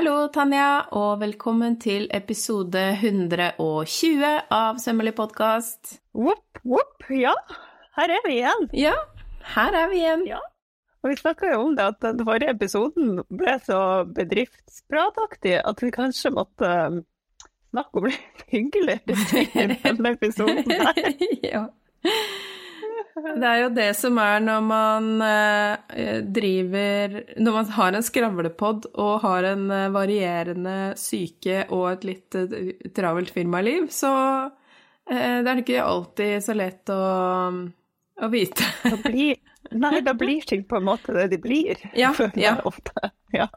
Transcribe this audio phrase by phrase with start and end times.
[0.00, 4.22] Hallo, Tanja, og velkommen til episode 120
[4.56, 5.98] av Sømmelig podkast.
[6.16, 7.34] Whoop, whoop, ja.
[7.98, 8.64] Her er vi igjen.
[8.72, 8.94] Ja,
[9.58, 10.22] her er vi igjen.
[10.30, 10.38] Ja.
[11.04, 13.82] Og vi snakka jo om det at den forrige episoden ble så
[14.16, 17.02] bedriftsprataktig at vi kanskje måtte um,
[17.68, 21.02] snakke om litt hyggeligere ting i denne episoden her.
[21.52, 21.66] ja.
[23.14, 28.86] Det er jo det som er når man eh, driver Når man har en skravlepod
[28.92, 34.12] og har en eh, varierende syke og et litt eh, travelt firmaliv, så
[35.10, 36.96] det er ikke alltid så lett å,
[38.22, 38.62] å vite.
[38.84, 39.40] Da blir,
[39.74, 41.80] nei, da blir ting på en måte det de blir.
[41.98, 42.52] Ja, ja.
[42.68, 43.10] Ofte.
[43.34, 43.48] ja.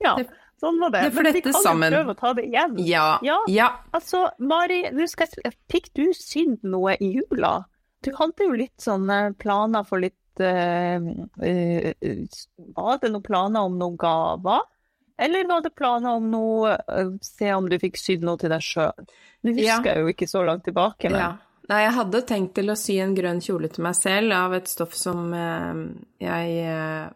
[0.00, 0.14] ja.
[0.58, 1.02] Sånn var det.
[1.04, 2.78] det Men vi kan kan jo prøve å ta det igjen.
[2.86, 3.08] Ja.
[3.26, 3.36] Ja.
[3.52, 3.68] ja.
[3.94, 7.58] Altså, Mari, jeg, fikk du sydd noe i jula?
[8.04, 10.98] Du hadde jo litt sånne planer for litt uh,
[12.78, 14.62] Var det noen planer om noen gaver?
[15.18, 18.62] Eller var det planer om noe uh, Se om du fikk sydd noe til deg
[18.62, 18.94] sjøl?
[19.42, 19.82] Nå husker Ja.
[19.82, 21.36] jeg jo ikke så langt tilbake, men Ja.
[21.68, 24.70] Nei, jeg hadde tenkt til å sy en grønn kjole til meg selv av et
[24.70, 25.82] stoff som eh,
[26.24, 27.10] jeg eh,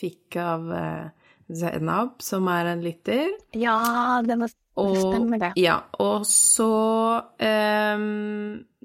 [0.00, 1.10] fikk av eh,
[1.52, 3.34] Zenab, som er en liter.
[3.52, 4.48] Ja, det må
[4.80, 5.50] Og, stemmer det.
[5.60, 6.70] Ja, og så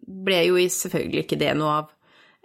[0.07, 1.91] ble jo selvfølgelig ikke det noe av.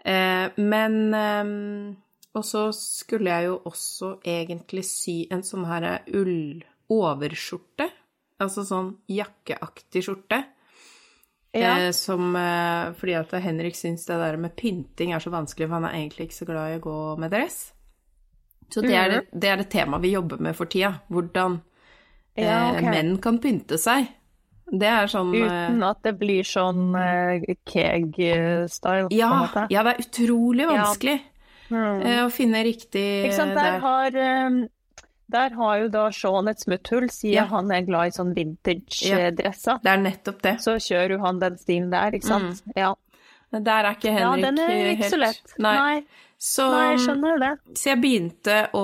[0.04, 1.96] Eh, men ehm,
[2.36, 7.88] Og så skulle jeg jo også egentlig sy en sånn her ull-overskjorte.
[8.38, 10.44] Altså sånn jakkeaktig skjorte.
[11.56, 11.72] Ja.
[11.80, 15.80] Eh, som eh, Fordi at Henrik syns det der med pynting er så vanskelig, for
[15.80, 17.58] han er egentlig ikke så glad i å gå med dress.
[18.68, 20.98] Så det er, det, det er det tema vi jobber med for tida.
[21.08, 21.62] Hvordan
[22.38, 22.84] Ja, okay.
[22.92, 24.12] menn kan pynte seg.
[24.70, 29.30] Det er sånn eh, Uten at det blir sånn uh, keg-style, ja,
[29.72, 30.74] ja, det er utrolig Ja.
[30.76, 31.20] vanskelig
[31.68, 32.00] Mm.
[32.00, 34.14] uh, å finne riktig Ikke sant, der har,
[34.46, 34.54] um,
[35.28, 37.44] der har jo da Sean et smutthull, siden Ja.
[37.50, 39.82] han er glad i sånn vintage-dresser.
[39.84, 40.54] Det er nettopp det.
[40.64, 42.62] Så kjører jo han den stilen der, ikke sant?
[42.74, 42.94] Ja.
[43.52, 45.12] Der er ikke Henrik helt Henrik den er ikke helt...
[45.12, 45.54] så lett.
[45.58, 45.74] Nei.
[45.76, 46.04] Nei,
[46.38, 47.48] Så, nei, jeg skjønner det.
[47.74, 48.82] så jeg begynte å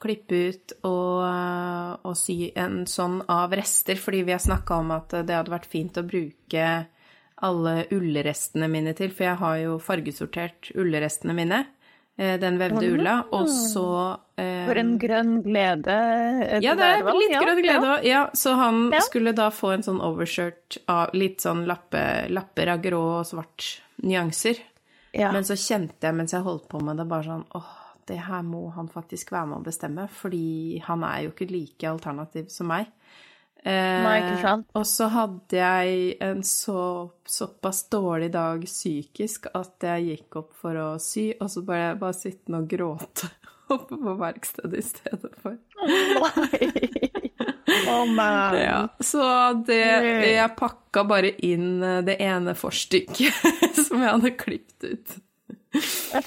[0.00, 5.12] klippe ut og, og sy en sånn av rester, fordi vi har snakka om at
[5.28, 6.68] det hadde vært fint å bruke
[7.44, 11.58] alle ullrestene mine til, for jeg har jo fargesortert ullrestene mine,
[12.16, 13.84] eh, den vevde ulla, og så
[14.40, 15.96] eh, For en grønn glede.
[16.48, 18.06] eh, Ja, det er litt Ja, grønn glede òg.
[18.08, 19.02] Ja, så han Ja.
[19.04, 23.82] skulle da få en sånn overshirt av litt sånn lappe, lapper av grå og svart
[24.02, 24.64] nyanser.
[25.16, 25.32] Ja.
[25.32, 27.74] Men så kjente jeg mens jeg holdt på med det, bare sånn åh,
[28.06, 31.88] det her må han faktisk være med å bestemme, fordi han er jo ikke like
[31.90, 32.92] alternativ som meg.
[33.66, 34.68] Eh, Nei, ikke sant.
[34.78, 36.82] Og så hadde jeg en så,
[37.26, 42.14] såpass dårlig dag psykisk at jeg gikk opp for å sy, og så bare, bare
[42.14, 43.32] sittende og gråte
[43.74, 45.58] oppe på verkstedet i stedet for.
[48.16, 48.56] Man.
[48.58, 49.22] Ja, så
[49.66, 49.78] det
[50.34, 53.32] Jeg pakka bare inn eh, det ene forstykket
[53.86, 55.16] som jeg hadde klippet ut.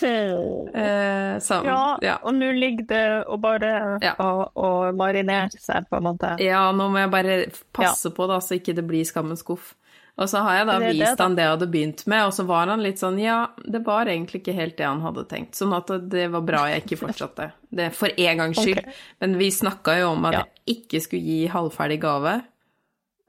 [0.04, 1.66] Eh, sammen.
[1.66, 2.16] Ja, Ja.
[2.24, 4.14] og nå ligger det og bare Ja.
[4.20, 6.36] og, og marinere seg, på en måte.
[6.40, 7.38] ja, nå må jeg bare
[7.74, 9.74] passe på det, så ikke det blir skammens skuff.
[10.19, 11.24] Og så har jeg da Det er det, vist da.
[11.24, 14.09] han det jeg hadde begynt med, og så var han litt sånn ja, det var
[14.12, 15.56] egentlig ikke helt det han hadde tenkt.
[15.56, 17.52] Sånn at det var bra jeg ikke fortsatte.
[17.72, 18.81] Det for en gangs skyld.
[18.84, 18.97] Okay.
[19.24, 20.44] Men vi snakka jo om at Ja.
[20.68, 22.34] jeg ikke skulle gi halvferdig gave,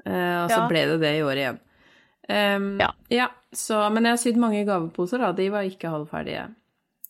[0.05, 0.69] eh, og så Ja.
[0.69, 1.61] ble det det i år igjen.
[2.29, 2.79] Um,
[3.11, 3.29] Ja.
[3.55, 5.33] så, men jeg har sydd mange gaveposer, da.
[5.33, 6.49] De var ikke halvferdige.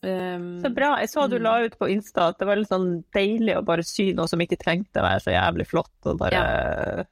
[0.03, 0.95] Um, Så bra.
[0.99, 3.83] Jeg så du la ut på Insta at det var litt sånn deilig å bare
[3.83, 7.05] sy noe som ikke trengte å være så jævlig flott, og bare,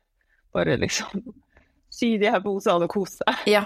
[0.53, 1.34] bare liksom
[2.00, 3.46] sy de her posene og kose seg.
[3.52, 3.66] Ja.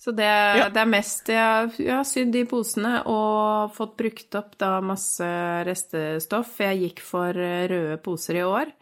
[0.00, 0.28] Så det,
[0.74, 5.26] det er mest jeg, har sydd de posene og fått brukt opp da masse
[5.68, 6.54] restestoff.
[6.64, 8.72] Jeg gikk for eh, røde poser i år.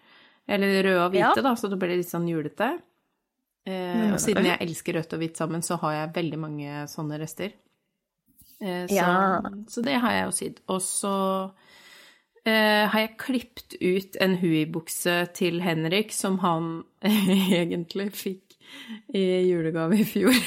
[0.50, 1.42] Eller røde og hvite, Ja.
[1.46, 2.72] da, så det ble litt sånn julete.
[3.68, 7.18] Eh, og siden jeg elsker rødt og hvitt sammen, så har jeg veldig mange sånne
[7.20, 7.52] rester.
[8.60, 9.40] Eh, så, Ja.
[9.70, 10.62] så det har jeg jo sydd.
[10.74, 11.12] Og så
[12.46, 16.70] eh, har jeg klippet ut en Hui-bukse til Henrik, som han
[17.60, 18.49] egentlig fikk
[19.20, 20.34] i julegave i fjor.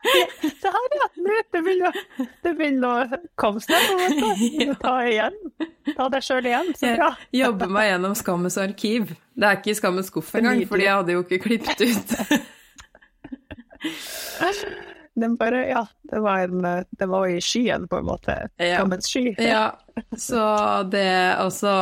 [0.00, 1.06] Her, ja!
[1.52, 4.78] Det begynner å- det begynner å komme snart.
[4.80, 5.34] Ta igjen.
[5.96, 6.70] Ta deg sjøl igjen.
[6.78, 7.10] Så bra.
[7.34, 9.12] Jeg jobber meg gjennom Skammens arkiv.
[9.36, 12.08] Det er ikke i Skammens skuff engang, fordi jeg hadde jo ikke klippet ut.
[15.20, 18.36] Den bare, ja, det var, en, det var i skyen, på en måte.
[18.56, 19.34] Skammens sky.
[19.42, 19.72] Ja,
[20.16, 21.72] så det også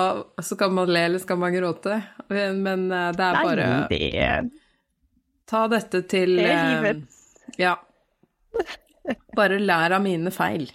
[0.42, 2.00] Så kan man le, eller skal man gråte?
[2.32, 3.68] Men eh, det er Nei, det
[5.48, 7.02] Ta dette til Det er eh, livet.
[7.58, 7.76] Ja.
[9.36, 10.68] Bare lær av mine feil.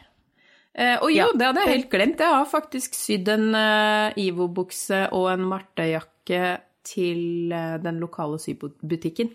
[0.73, 1.27] Eh, og jo, Ja.
[1.37, 2.19] det hadde jeg helt glemt.
[2.23, 9.29] Jeg har faktisk sydd en eh, Ivo-bukse og en Marte-jakke til eh, den lokale sybutikken.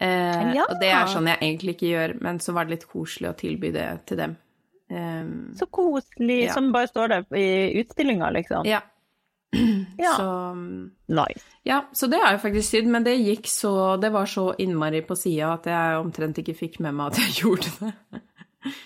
[0.00, 0.64] Eh, Ja.
[0.70, 3.36] Og det er sånn jeg egentlig ikke gjør, men så var det litt koselig å
[3.36, 4.36] tilby det til dem.
[4.90, 5.24] Eh,
[5.58, 6.54] Så koselig, Ja.
[6.54, 8.64] som bare står der i utstillinga, liksom.
[8.64, 8.80] ja.
[9.98, 10.12] Ja.
[10.14, 10.54] Så
[11.08, 11.44] Nice.
[11.66, 15.00] Ja, så det har jeg faktisk sydd, men det gikk så Det var så innmari
[15.02, 18.20] på sida at jeg omtrent ikke fikk med meg at jeg gjorde det.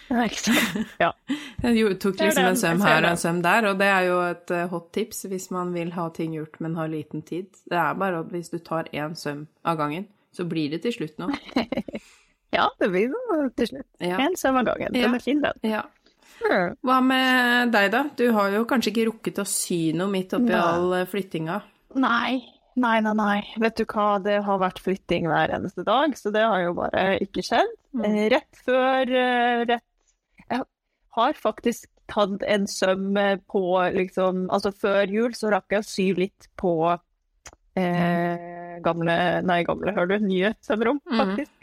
[0.08, 0.88] Ja, ikke sant.
[1.00, 1.10] Ja.
[1.62, 4.16] Jeg tok er liksom en søm her og en søm der, og det er jo
[4.26, 7.48] et eh, hot tips hvis man vil ha ting gjort, men har liten tid.
[7.70, 10.96] Det er bare at hvis du tar én søm av gangen, så blir det til
[10.98, 11.38] slutt noe.
[12.56, 13.88] ja, det blir noe til slutt.
[14.02, 14.18] Ja.
[14.20, 14.92] En søm av gangen.
[14.92, 15.06] Ja.
[15.06, 15.64] Den er fin, den.
[15.70, 15.86] ja.
[16.42, 16.74] Mm.
[16.82, 18.02] Hva med deg, da?
[18.18, 20.58] Du har jo kanskje ikke rukket å sy noe midt oppi Nei.
[20.62, 21.60] all eh, flyttinga?
[22.02, 22.40] Nei.
[22.74, 23.40] Nei, nei, nei.
[23.60, 27.18] Vet du hva, det har vært flytting hver eneste dag, så det har jo bare
[27.20, 27.72] ikke skjedd.
[27.92, 28.04] Mm.
[28.08, 29.84] Eh, Rett før eh, rett
[30.48, 30.62] Jeg
[31.18, 33.12] har faktisk tatt en søm
[33.52, 33.60] på
[33.92, 36.72] liksom Altså før jul så rakk jeg å sy litt på
[37.76, 40.26] eh, gamle Nei, gamle, hører du?
[40.26, 41.18] Nye sømrom, Mm.
[41.20, 41.52] faktisk.
[41.52, 41.61] Eh,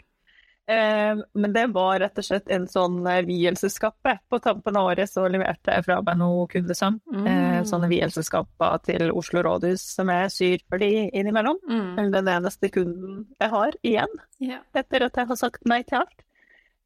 [1.34, 4.16] men det var rett og slett en sånn eh, vielseskappe.
[4.30, 7.00] På tampen av året så leverte jeg fra meg noe kundesøm.
[7.10, 7.26] Mm.
[7.32, 11.60] Eh, sånne vielseskapper til Oslo rådhus som jeg syr for de innimellom.
[11.68, 12.10] Mm.
[12.14, 14.64] Den eneste kunden jeg har igjen, yeah.
[14.76, 16.26] etter at jeg har sagt nei til alt.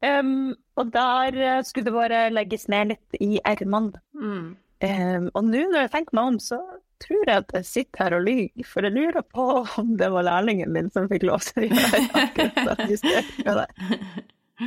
[0.05, 4.01] Um, og der eh, skulle det bare legges ned litt i ermene.
[4.13, 4.55] Mm.
[4.85, 6.59] Um, og nå når jeg tenker meg om, så
[7.03, 9.45] tror jeg at jeg sitter her og lyver, for jeg lurer på
[9.81, 13.67] om det var lærlingen min som fikk lov til å gjøre akkurat det.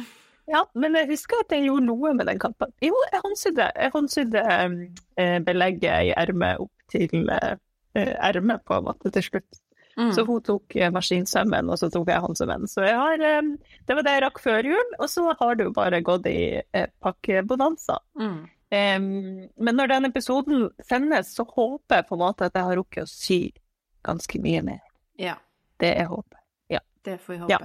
[0.48, 2.70] Ja, men jeg husker at jeg gjorde noe med den kappen.
[2.80, 4.44] Jo, jeg håndsydde, jeg håndsydde
[5.20, 7.56] eh, belegget i ermet opp til eh,
[7.98, 9.60] eh, ermet, på en måte, til slutt.
[9.98, 10.12] Mm.
[10.14, 12.64] Så hun tok maskinsømmen, og så tok jeg håndsømmen.
[12.70, 15.74] Så jeg har, det var det jeg rakk før jul, og så har det jo
[15.76, 16.38] bare gått i
[17.02, 17.98] pakkebonanza.
[18.16, 18.46] Mm.
[18.70, 22.76] Em, men når den episoden sendes, så håper jeg på en måte at jeg har
[22.76, 23.40] rukket å sy
[24.04, 24.84] ganske mye mer.
[25.18, 25.38] Ja,
[25.80, 26.38] Det er håpet.
[26.68, 26.80] Ja.
[27.04, 27.52] det får vi håpe.
[27.52, 27.58] Ja.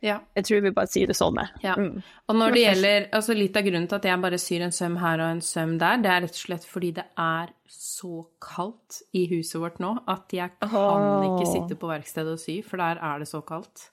[0.00, 0.18] ja.
[0.34, 1.38] Jeg tror vi bare sier det sånn.
[1.62, 1.76] Ja.
[1.78, 2.02] Mm.
[2.28, 4.98] Og når det gjelder altså Litt av grunnen til at jeg bare syr en søm
[5.02, 9.02] her og en søm der, det er rett og slett fordi det er så kaldt
[9.12, 12.98] i huset vårt nå at jeg kan ikke sitte på verkstedet og sy, for der
[12.98, 13.90] er det så kaldt.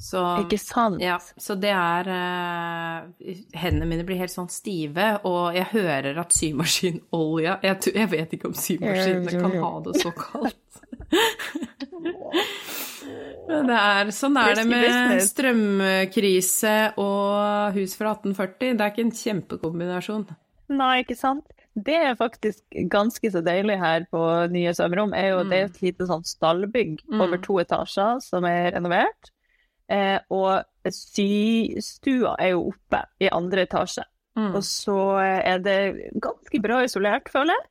[0.00, 0.96] Så Ikke sant?
[1.04, 6.32] ja, så det er uh, Hendene mine blir helt sånn stive, og jeg hører at
[6.32, 10.56] symaskinolja jeg, jeg vet ikke om symaskinene kan ha det så kaldt.
[13.50, 18.76] Men det er, sånn er det med strømkrise og hus fra 1840.
[18.78, 20.28] Det er ikke en kjempekombinasjon.
[20.70, 21.50] Nei, ikke sant?
[21.74, 24.22] Det er faktisk ganske så deilig her på
[24.54, 27.20] nye sømrom, er jo det er et lite sånn stallbygg Mm.
[27.24, 29.30] over to etasjer som er renovert.
[29.90, 30.62] Eh, og
[30.94, 34.04] systua er jo oppe i andre etasje.
[34.38, 34.52] Mm.
[34.54, 35.78] Og så er det
[36.22, 37.66] ganske bra isolert, føler jeg.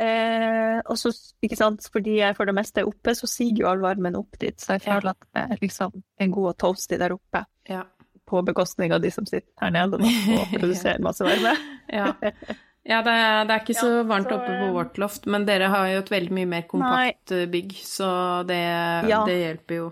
[0.00, 1.10] Eh, og så,
[1.44, 4.38] ikke sant, fordi jeg for det meste er oppe, så siger jo all varmen opp
[4.40, 4.56] dit.
[4.62, 7.82] Så jeg føler at jeg liksom er god og toasty der oppe, Ja.
[8.30, 10.06] på bekostning av de som sitter her nede og
[10.60, 11.56] produserer masse varme.
[11.90, 12.12] Ja,
[12.86, 15.26] ja det, er, det er ikke så Ja, varmt så, oppe på eh, vårt loft,
[15.26, 17.46] men dere har jo et veldig mye mer kompakt nei.
[17.50, 18.10] bygg, så
[18.46, 18.60] det,
[19.10, 19.24] Ja.
[19.26, 19.88] det hjelper jo.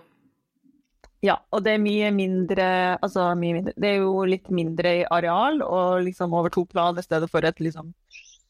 [1.24, 2.66] Ja, og det er mye mindre,
[3.02, 6.98] altså mye mindre, det er jo litt mindre i areal, og liksom over to plan
[6.98, 7.90] i stedet for et liksom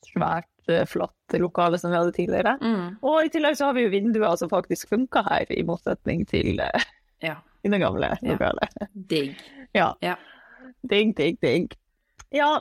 [0.04, 2.58] svært, eh, flott lokale som vi hadde tidligere.
[2.60, 2.98] Mm.
[3.02, 6.60] Og i tillegg så har vi jo vinduer som faktisk funka her, i motsetning til
[6.60, 6.84] eh,
[7.24, 7.36] Ja.
[7.64, 8.34] i det gamle Ja.
[8.34, 8.76] lokalet.
[9.08, 9.36] Digg.
[9.74, 9.94] Ja.
[10.02, 10.16] Ja.
[10.86, 11.72] Digg, digg, digg.
[12.30, 12.60] Ja.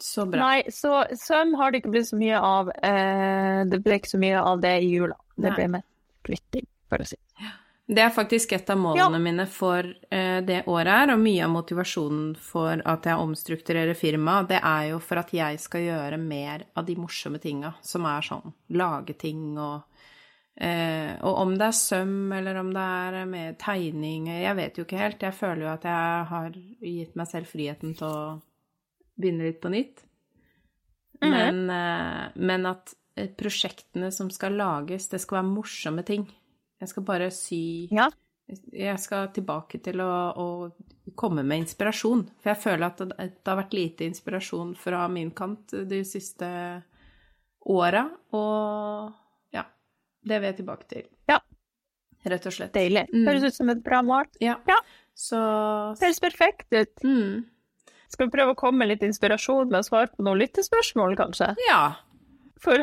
[0.00, 0.40] Så bra.
[0.40, 2.70] Nei, så søm har det ikke blitt så mye av.
[2.82, 5.16] Eh, det ble ikke så mye av det i jula.
[5.36, 5.86] Det ble mest
[6.24, 7.18] flytting, for å si.
[7.36, 7.50] Det
[7.98, 12.36] er faktisk et av målene mine for eh, det året her, og mye av motivasjonen
[12.38, 16.86] for at jeg omstrukturerer firmaet, det er jo for at jeg skal gjøre mer av
[16.86, 19.80] de morsomme tinga, som er sånn lage ting og
[20.54, 24.86] eh, Og om det er søm, eller om det er med tegning, jeg vet jo
[24.86, 25.26] ikke helt.
[25.26, 28.22] Jeg føler jo at jeg har gitt meg selv friheten til å
[29.18, 30.04] begynne litt på nytt.
[31.20, 31.30] Mhm.
[31.30, 32.94] Men, eh, men at
[33.36, 36.28] prosjektene som skal lages, det skal være morsomme ting.
[36.80, 38.08] Jeg skal bare sy Ja.
[38.74, 42.24] Jeg skal tilbake til å, å komme med inspirasjon.
[42.42, 46.48] For jeg føler at det, det har vært lite inspirasjon fra min kant de siste
[47.70, 48.08] åra.
[48.34, 49.12] Og
[49.54, 49.62] ja,
[50.26, 51.06] det vil jeg tilbake til.
[51.30, 51.38] Ja.
[52.26, 52.74] Rett og slett.
[52.74, 53.06] Deilig.
[53.14, 53.22] Mm.
[53.28, 54.26] Høres ut som et bra mål.
[54.42, 54.58] Ja.
[54.68, 54.80] Ja.
[55.14, 55.38] Så
[56.00, 57.04] Høres perfekt ut.
[57.06, 57.44] mm,
[58.10, 61.52] Skal vi prøve å komme med litt inspirasjon med å svare på noen lyttespørsmål, kanskje?
[61.68, 61.84] Ja,
[62.60, 62.82] For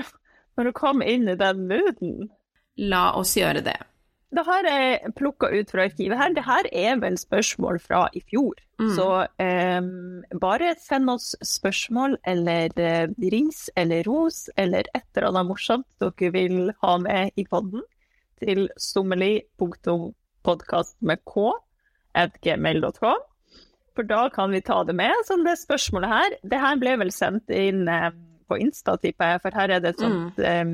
[0.57, 2.29] når du kom inn i den mooden
[2.77, 3.77] la oss gjøre det.
[4.27, 6.33] Det har jeg plukka ut fra arkivet her.
[6.35, 8.53] Det her er vel spørsmål fra i fjor.
[8.79, 8.95] Mm.
[8.97, 9.81] Så eh,
[10.41, 16.31] bare send oss spørsmål eller eh, ris eller ros eller et eller annet morsomt dere
[16.35, 17.81] vil ha med i podden
[18.43, 21.51] til sommerli.podkast med k
[22.17, 23.21] at gmail.com.
[23.97, 25.13] For da kan vi ta det med.
[25.25, 28.11] som det spørsmålet her, det her ble vel sendt inn eh,
[28.47, 30.67] på Insta, tipper jeg, for her er det et sånt eh,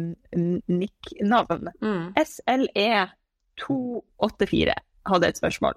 [0.70, 1.63] nick-navn.
[1.84, 2.06] Mm.
[2.22, 4.72] SLE284
[5.10, 5.75] hadde et spørsmål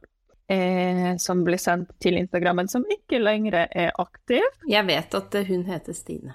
[0.53, 4.45] eh, som ble sendt til Instagrammen, som ikke lenger er aktiv.
[4.71, 6.33] Jeg vet at eh, hun heter Stine.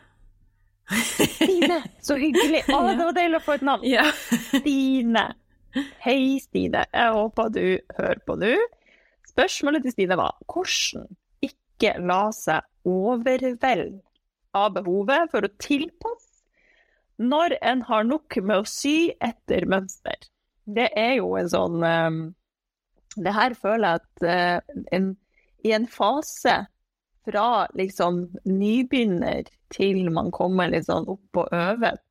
[0.92, 2.66] Stine, så hyggelig!
[2.76, 3.88] Å, det var deilig å få et navn.
[3.88, 4.06] Ja.
[4.52, 5.26] Stine.
[6.04, 6.86] Hei, Stine.
[6.92, 7.66] Jeg håper du
[7.96, 8.56] hører på nå.
[9.32, 11.08] Spørsmålet til Stine var hvordan
[11.48, 13.96] ikke la seg overvelde
[14.58, 16.30] av behovet for å tilpasse
[17.22, 20.18] når en har nok med å sy etter mønster.
[20.66, 22.20] Det er jo en sånn um,
[23.18, 25.10] Det her føler jeg at uh, en,
[25.68, 26.56] i en fase
[27.28, 32.02] fra liksom nybegynner til man kommer litt sånn opp og øvet,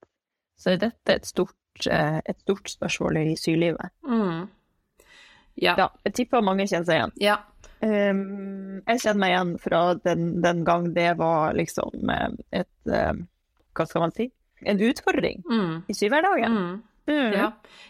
[0.61, 1.56] så er dette et stort,
[1.88, 3.90] uh, et stort spørsmål i sylivet.
[4.06, 4.47] Mm.
[5.61, 5.75] Ja.
[5.75, 7.16] Ja, jeg tipper mange kjenner seg igjen.
[7.32, 7.40] ja.
[7.81, 12.29] Um, jeg kjenner meg igjen fra den, den gang det var liksom eh,
[12.61, 13.23] et um,
[13.77, 14.27] Hva skal man si?
[14.69, 15.75] En utfordring Mm.
[15.89, 16.53] i syvhverdagen.
[16.53, 16.83] Mm.
[17.11, 17.33] Mm.
[17.33, 17.47] Ja.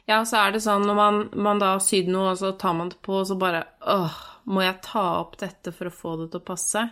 [0.06, 2.76] ja, så er det sånn når man, man da har sydd noe, og så tar
[2.78, 4.14] man det på, og så bare åh,
[4.46, 6.84] må jeg ta opp dette for å få det til å passe?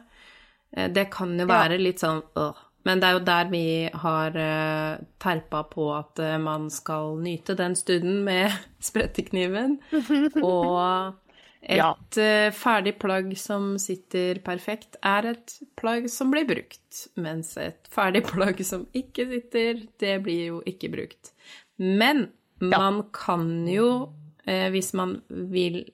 [0.74, 2.64] Eh, Det kan jo være litt sånn åh.
[2.88, 3.62] Men det er jo der vi
[4.02, 8.52] har uh, terpa på at uh, man skal nyte den stunden med
[8.88, 9.78] sprettekniven.
[10.42, 11.14] Og
[11.62, 11.96] et Ja.
[12.16, 17.08] eh, ferdig plagg som sitter perfekt, er et plagg som blir brukt.
[17.16, 21.32] Mens et ferdig plagg som ikke sitter, det blir jo ikke brukt.
[21.78, 22.28] Men
[22.60, 24.12] man kan jo,
[24.46, 25.84] eh, hvis man vil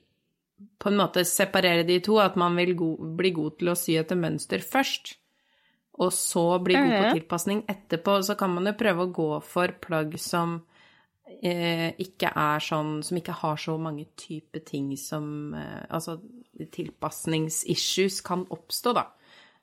[0.79, 3.97] på en måte separere de to, at man vil go bli god til å sy
[3.99, 5.15] etter mønster først,
[5.99, 9.67] og så bli god på tilpasning etterpå, så kan man jo prøve å gå for
[9.81, 10.61] plagg som
[11.41, 16.19] ikke er sånn Som ikke har så mange typer ting som eh, Altså
[16.71, 19.07] tilpasningsissues kan oppstå, da.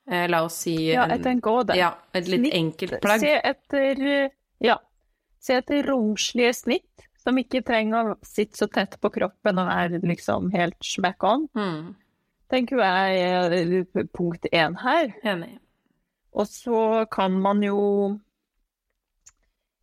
[0.07, 1.77] Eh, la oss si Ja, en- jeg tenker også det.
[1.77, 3.21] Ja, et litt Snitt, enkelt plagg.
[3.21, 4.77] Se etter Ja.
[5.41, 9.99] Se etter romslige snitt som ikke trenger å sitte så tett på kroppen og er
[10.01, 11.49] liksom helt smack on.
[11.55, 11.95] Mm,
[12.51, 15.15] Tenker jeg er punkt én her.
[15.25, 15.59] enig.
[16.35, 18.21] Og så kan man jo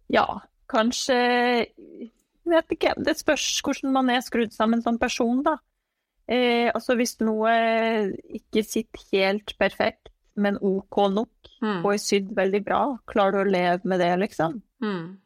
[0.10, 1.20] Ja, kanskje
[2.50, 2.96] Vet ikke.
[2.98, 5.58] Det spørs hvordan man er skrudd sammen som person, da.
[6.30, 7.52] Eh, altså hvis noe
[8.40, 10.10] ikke sitter helt perfekt,
[10.40, 12.78] men OK nok, Mm, og er sydd veldig bra,
[13.12, 14.62] klarer du å leve med det, liksom?
[14.82, 15.18] mm.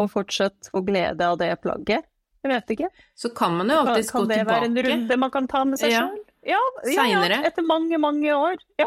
[0.00, 2.06] Og fortsatt få glede av det plagget?
[2.42, 2.88] Jeg vet ikke.
[3.14, 5.64] Så kan man jo alltid alltids gå kan det være en runde man kan ta
[5.68, 6.06] med seg Ja.
[6.08, 6.18] sjøl?
[6.46, 7.44] Ja, ja, ja, Senere.
[7.44, 8.56] etter mange, mange år.
[8.80, 8.86] Ja.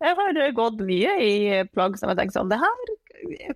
[0.00, 2.86] Jeg har gått mye i plagg som jeg tenker sånn Det her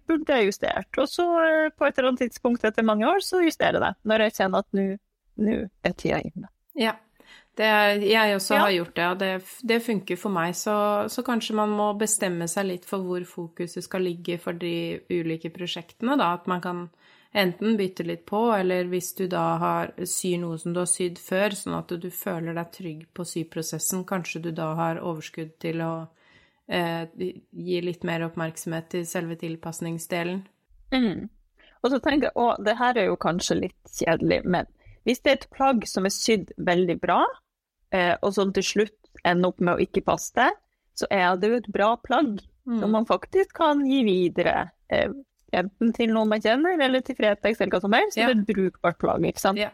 [0.08, 0.98] burde jeg justert.
[0.98, 3.92] Og så eh, på et eller annet tidspunkt etter mange år, så justerer jeg det.
[4.10, 6.48] Når jeg kjenner at nå er tida inne.
[6.78, 6.94] Ja.
[7.58, 7.66] Det,
[8.06, 8.60] jeg også Ja.
[8.62, 9.30] har gjort det, og det,
[9.66, 10.52] det funker for meg.
[10.54, 10.74] Så,
[11.10, 15.50] så kanskje man må bestemme seg litt for hvor fokuset skal ligge for de ulike
[15.50, 16.32] prosjektene, da.
[16.38, 16.84] At man kan
[17.34, 21.18] enten bytte litt på, eller hvis du da har, syr noe som du har sydd
[21.18, 25.82] før, sånn at du føler deg trygg på syprosessen, kanskje du da har overskudd til
[25.82, 25.92] å
[26.68, 30.42] gi litt mer oppmerksomhet til selve tilpasningsdelen.
[30.92, 31.28] Mm.
[31.82, 34.66] Og så tenker jeg, å, det her er jo kanskje litt kjedelig, men
[35.06, 37.22] hvis det er et plagg som er sydd veldig bra,
[37.94, 40.50] eh, og som til slutt ender opp med å ikke passe det,
[40.98, 42.80] så er det jo et bra plagg Mm.
[42.82, 44.70] som man faktisk kan gi videre.
[44.92, 45.08] Eh,
[45.56, 48.12] enten til noen man kjenner, eller til Fretex, eller hva som helst.
[48.12, 48.26] Så Ja.
[48.28, 49.56] det er et brukbart plagg, ikke sant.
[49.56, 49.70] Ja.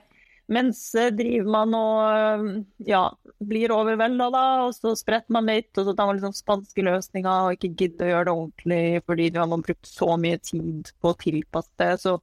[0.52, 0.80] Mens
[1.16, 2.48] driver man og
[2.84, 3.06] ja,
[3.40, 7.48] blir overvelda da, og så spretter man litt, og så tar man liksom spanske løsninger
[7.48, 11.12] og ikke gidder å gjøre det ordentlig fordi man har brukt så mye tid på
[11.12, 11.90] å tilpasse det.
[12.04, 12.18] Så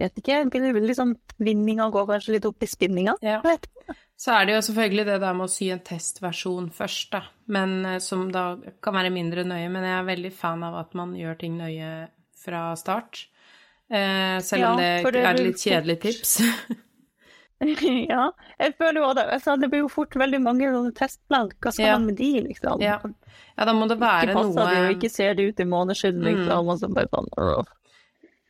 [0.00, 0.42] vet ikke,
[0.80, 3.16] liksom, vinninga går kanskje litt opp i spinninga.
[3.24, 3.38] Ja.
[3.46, 3.96] Jeg.
[4.20, 7.22] Så er det jo selvfølgelig det der med å sy en testversjon først, da.
[7.52, 8.52] Men eh, som da
[8.84, 9.70] kan være mindre nøye.
[9.72, 11.90] Men jeg er veldig fan av at man gjør ting nøye
[12.40, 13.26] fra start.
[13.88, 16.38] Eh, selv om Ja, det det er et litt kjedelig tips.
[18.08, 19.24] ja, jeg føler jo det.
[19.36, 21.52] Altså, det blir jo fort veldig mange testplagg.
[21.60, 21.98] Hva skal Ja.
[21.98, 22.80] man med de, liksom?
[22.80, 22.98] ja.
[23.04, 26.70] ja, da må det Ikke være det, noe ikke ser det ut i måneskinn, liksom.
[26.72, 27.64] Og bare sånn åh.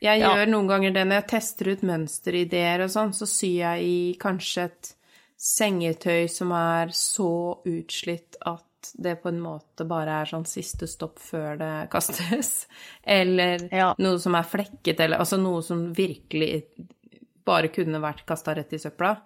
[0.00, 0.30] Jeg Ja.
[0.36, 4.16] gjør noen ganger det når jeg tester ut mønsterideer og sånn, så syr jeg i
[4.18, 4.94] kanskje et
[5.40, 8.64] sengetøy som er så utslitt at
[8.96, 12.66] det på en måte bare er sånn siste stopp før det kastes.
[13.04, 13.90] Eller Ja.
[13.98, 16.62] noe som er flekket, eller altså noe som virkelig
[17.44, 19.16] bare kunne vært kasta rett i søpla.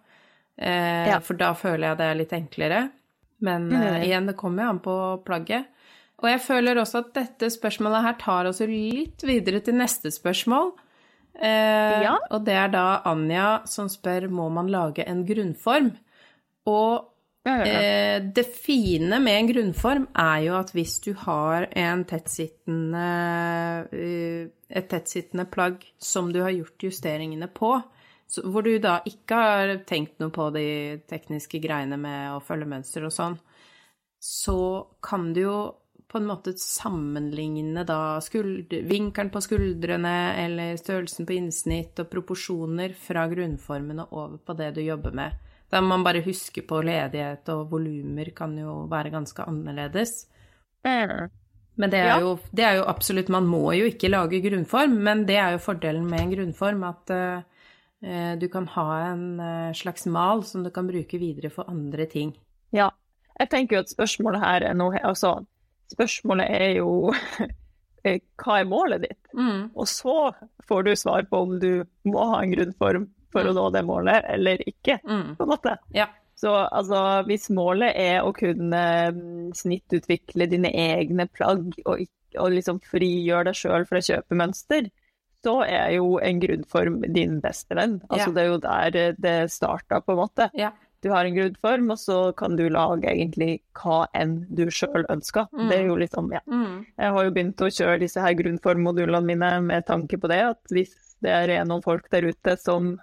[0.59, 1.18] Eh, Ja.
[1.21, 2.90] For da føler jeg det er litt enklere.
[3.40, 4.02] Men eh, Mm.
[4.06, 5.66] igjen, det kommer an på plagget.
[6.23, 10.73] Og jeg føler også at dette spørsmålet her tar oss litt videre til neste spørsmål.
[11.40, 12.18] Eh, Ja.
[12.30, 15.97] Og det er da Anja som spør må man lage en grunnform.
[16.66, 17.11] Og.
[17.47, 24.49] Eh, det fine med en grunnform er jo at hvis du har en tettsittende, eh,
[24.71, 27.83] et tettsittende plagg som du har gjort justeringene på,
[28.43, 30.67] hvor du da ikke har tenkt noe på de
[31.11, 33.38] tekniske greiene med å følge mønster og sånn,
[34.19, 34.59] så
[35.05, 35.57] kan du jo
[36.14, 40.12] på en måte sammenligne da vinkelen på skuldrene
[40.45, 45.35] eller størrelsen på innsnitt og proporsjoner fra grunnformen og over på det du jobber med.
[45.71, 50.21] Da må man bare huske på ledighet og volumer kan jo være ganske annerledes.
[51.75, 55.25] Men det er, jo, det er jo absolutt Man må jo ikke lage grunnform, men
[55.26, 57.43] det er jo fordelen med en grunnform at eh,
[58.40, 62.34] du kan ha en eh, slags mal som du kan bruke videre for andre ting.
[62.75, 62.90] Ja.
[63.38, 65.32] Jeg tenker jo at spørsmålet her er noe Altså,
[65.90, 67.12] spørsmålet er jo
[68.04, 69.20] eh, hva er målet ditt?
[69.34, 69.70] Mm.
[69.75, 70.16] Og så
[70.68, 74.23] får du svar på om du må ha en grunnform for å nå det målet,
[74.30, 75.34] eller ikke, Mm.
[75.34, 75.73] på en måte.
[75.96, 76.06] Ja.
[76.38, 78.82] Så altså, hvis målet er å kunne
[79.14, 82.04] mm, snittutvikle dine egne plagg og,
[82.38, 84.88] og liksom frigjøre deg sjøl fra kjøpemønster,
[85.44, 88.00] så er jo en grunnform din beste venn.
[88.08, 88.32] Altså, Ja.
[88.34, 90.50] Det er jo der eh, det starta, på en måte.
[90.54, 90.72] Ja.
[91.04, 95.46] Du har en grunnform, og så kan du lage egentlig hva enn du sjøl ønsker.
[95.52, 95.68] Mm.
[95.68, 96.40] Det er jo liksom, ja.
[96.48, 96.86] Mm.
[96.98, 100.72] Jeg har jo begynt å kjøre disse her grunnformmodulene mine med tanke på det, at
[100.72, 102.94] hvis det er noen folk der ute som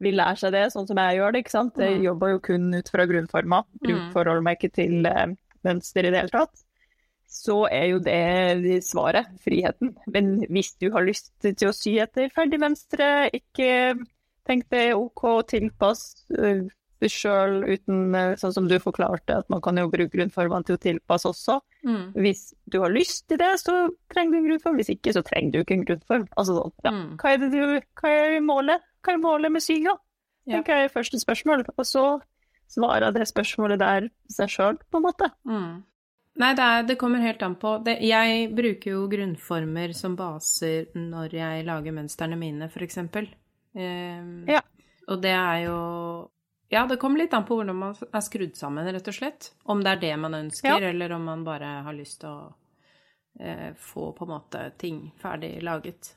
[0.00, 1.76] vil lære seg det, sånn som jeg gjør det, ikke sant.
[1.76, 2.02] Jeg Mm.
[2.04, 4.12] jobber jo kun ut fra grunnforma, Mm.
[4.12, 5.26] forholder meg ikke til eh,
[5.64, 6.64] mønster i det hele tatt.
[7.30, 9.94] Så er jo det svaret, friheten.
[10.06, 13.96] Men hvis du har lyst til å sy etter ferdig mønstre, ikke
[14.46, 16.64] tenk det er OK å tilpasse uh,
[17.10, 20.80] sjøl uten, eh, sånn som du forklarte, at man kan jo bruke grunnformene til å
[20.80, 21.58] tilpasse også.
[21.84, 22.14] Mm.
[22.16, 23.74] Hvis du har lyst til det, så
[24.12, 24.78] trenger du en grunnform.
[24.80, 26.26] Hvis ikke, så trenger du ikke en grunnform.
[26.32, 26.94] Altså sånn, ja.
[26.94, 27.08] Mm.
[27.20, 27.60] Hva er det du
[28.00, 28.86] Hva er målet?
[29.04, 29.96] Hva er målet med syinga?
[30.48, 30.60] Ja.
[30.64, 31.66] Det er første spørsmål.
[31.76, 32.04] Og så
[32.72, 35.30] svarer det spørsmålet der seg sjøl, på en måte.
[35.48, 35.82] Mm.
[36.36, 37.76] Nei, det, er, det kommer helt an på.
[37.86, 43.28] Det, jeg bruker jo grunnformer som baser når jeg lager mønstrene mine, for eksempel.
[43.78, 44.60] Ehm, Ja.
[45.06, 45.78] Og det er jo
[46.72, 49.50] Ja, det kommer litt an på hvordan man er skrudd sammen, rett og slett.
[49.68, 50.88] Om det er det man ønsker, Ja.
[50.90, 52.54] eller om man bare har lyst til å
[53.38, 56.14] eh, få på en måte ting ferdig laget.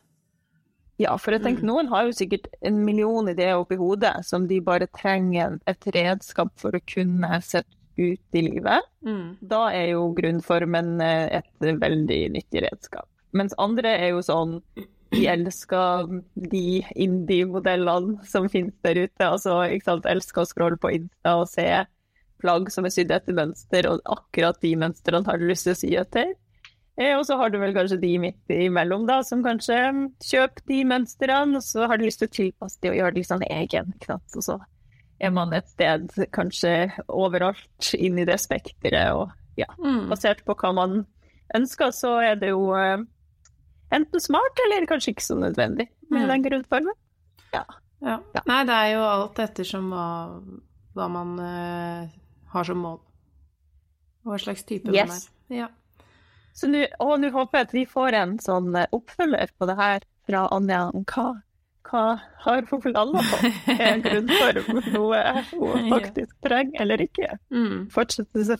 [0.97, 4.59] Ja, for jeg tenker noen har jo sikkert en million ideer oppi hodet som de
[4.61, 8.85] bare trenger et redskap for å kunne sette ut i livet.
[9.05, 9.37] Mm.
[9.41, 13.07] Da er jo grunnformen eh, et veldig nyttig redskap.
[13.37, 14.61] Mens andre er jo sånn
[15.11, 16.07] De elsker
[16.51, 19.23] de indie-modellene som finnes der ute.
[19.23, 21.67] Altså, ikke sant, elsker å scrolle på Insta og se
[22.43, 25.79] plagg som er sydd etter mønster, og akkurat de mønstrene har du lyst til å
[25.79, 26.33] sy etter.
[26.99, 29.79] Eh, Og så har du vel kanskje de midt imellom, da, som kanskje
[30.27, 33.23] kjøper de mønstrene, og så har du lyst til å tilpasse de og gjøre de
[33.31, 33.93] sånn egen.
[33.95, 34.35] Ikke sant?
[34.35, 34.59] Og så
[35.19, 40.09] er man et sted kanskje overalt inn i det spekteret, og ja, Mm.
[40.09, 41.05] basert på hva man
[41.55, 43.01] ønsker, så er det jo uh,
[43.91, 46.27] enten smart eller kanskje ikke så nødvendig med Mm.
[46.29, 46.93] den grunnformen.
[47.53, 47.63] Ja.
[48.01, 48.19] Ja.
[48.45, 50.05] Nei, det er jo alt ettersom hva,
[50.93, 52.07] hva man uh,
[52.53, 52.99] har som mål.
[54.27, 55.07] Hva slags type Yes.
[55.07, 55.17] man
[55.57, 55.61] er.
[55.63, 55.67] Ja.
[56.53, 56.85] Så nå,
[57.31, 61.03] håper jeg at vi får en sånn eh, oppfølger på det her fra Anja om
[61.05, 61.41] hva,
[61.87, 62.03] hva
[62.43, 63.37] har hun landa på?
[63.73, 65.21] Er en grunnform noe
[65.51, 67.29] hun faktisk trenger eller ikke?
[67.53, 67.87] Mm.
[67.93, 68.57] Fortsettelse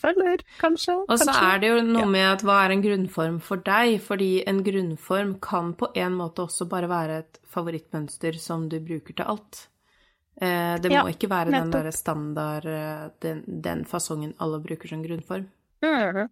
[0.61, 0.97] kanskje?
[1.07, 3.97] Og så er det jo noe med at hva er en grunnform for deg?
[4.03, 9.17] Fordi en grunnform kan på en måte også bare være et favorittmønster som du bruker
[9.17, 9.67] til alt.
[10.39, 14.87] Eh, det må Ja, ikke være den derre standard, eh, den, den fasongen alle bruker
[14.87, 15.47] som grunnform.
[15.83, 16.29] Mhm.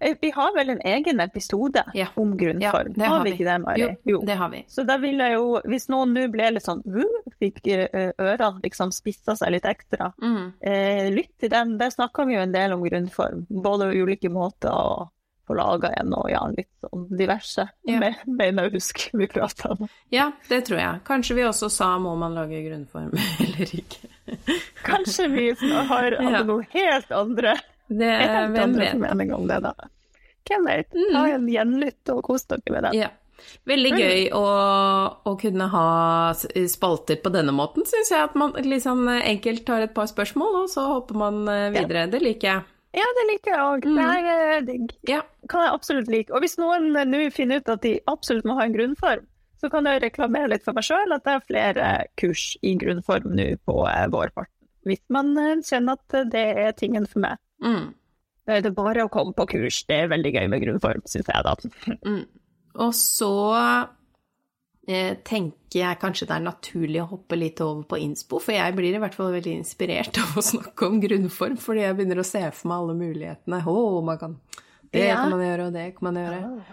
[0.00, 2.06] Eh, Vi har vel en egen episode Ja.
[2.16, 2.94] om grunnform?
[2.96, 3.96] Ja, har har vi ikke det, Mari?
[4.06, 4.64] Jo, det har vi.
[4.68, 8.62] Så da vil jeg jo, hvis noen nå ble litt sånn uh, fikk eh, ørene
[8.62, 10.52] liksom spissa seg litt ekstra, Mm.
[10.62, 11.76] eh, lytt til den.
[11.78, 13.46] Der snakker vi jo en del om grunnform.
[13.50, 15.08] Både ulike måter å
[15.48, 17.68] få laga en og ja, litt sånn diverse.
[17.88, 17.98] Ja.
[17.98, 19.88] med, Mener jeg å vi prata om.
[20.12, 21.00] Ja, det tror jeg.
[21.04, 24.08] Kanskje vi også sa må man lage grunnform eller ikke.
[24.84, 26.42] Kanskje vi har hatt Ja.
[26.44, 27.54] noen helt andre,
[27.88, 29.00] Det helt hvem andre vet.
[29.02, 29.72] meninger om det, da.
[30.48, 30.98] Hvem vet?
[31.12, 33.00] Ta en gjenlytt og kos dere med den.
[33.02, 33.10] Ja.
[33.68, 34.46] Veldig gøy å,
[35.30, 35.84] å kunne ha
[36.34, 38.30] spalter på denne måten, syns jeg.
[38.30, 41.70] At man liksom enkelt tar et par spørsmål, og så hopper man videre.
[41.78, 42.08] videre.
[42.16, 42.66] Det liker jeg.
[42.96, 43.86] Ja, det liker jeg òg.
[43.86, 43.98] Mm.
[43.98, 44.92] Det er digg.
[45.08, 45.22] Ja.
[45.48, 46.32] kan jeg absolutt like.
[46.32, 49.26] Og hvis noen eh, nå finner ut at de absolutt må ha en grunnform,
[49.58, 51.88] så kan jeg reklamere litt for meg sjøl at det er flere
[52.20, 54.54] kurs i grunnform nå på eh, vårparten.
[54.88, 57.42] Hvis man eh, kjenner at det er tingen for meg.
[57.64, 57.94] Mm.
[58.48, 59.82] Det er bare å komme på kurs.
[59.88, 61.96] Det er veldig gøy med grunnform, syns jeg, da.
[62.06, 62.22] Mm.
[62.80, 63.32] Og så
[64.88, 68.76] eh, tenker jeg kanskje det er naturlig å hoppe litt over på innspo, for jeg
[68.78, 72.26] blir i hvert fall veldig inspirert av å snakke om grunnform, fordi jeg begynner å
[72.28, 73.60] se for meg alle mulighetene.
[73.68, 74.38] Å, man kan
[74.88, 75.16] Det Ja.
[75.20, 76.64] kan man gjøre, og det kan man gjøre.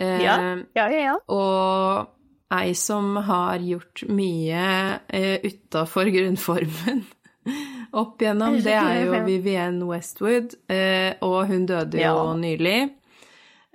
[0.00, 0.36] Eh, Ja,
[0.74, 1.00] ja, ja.
[1.04, 1.16] ja.
[1.30, 4.64] Og ei som har gjort mye
[5.06, 7.04] eh, utafor grunnformen
[7.96, 12.34] opp igjennom, det er jo Vivienne Westwood, eh, og hun døde jo Ja.
[12.36, 12.90] nylig.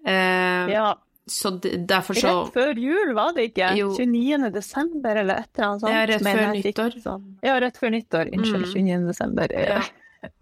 [0.05, 0.93] Eh, ja.
[1.27, 3.67] Så derfor så Rett før jul, var det ikke?
[3.77, 3.91] Jo.
[3.95, 4.49] 29.
[4.51, 5.93] desember, eller et eller annet sånt?
[5.93, 6.97] Ja, rett før nyttår.
[7.03, 7.27] Sånn.
[7.45, 8.31] Ja, rett før nyttår.
[8.33, 8.73] Unnskyld, Mm.
[8.73, 9.07] 29.
[9.07, 9.47] desember.
[9.53, 9.67] eh,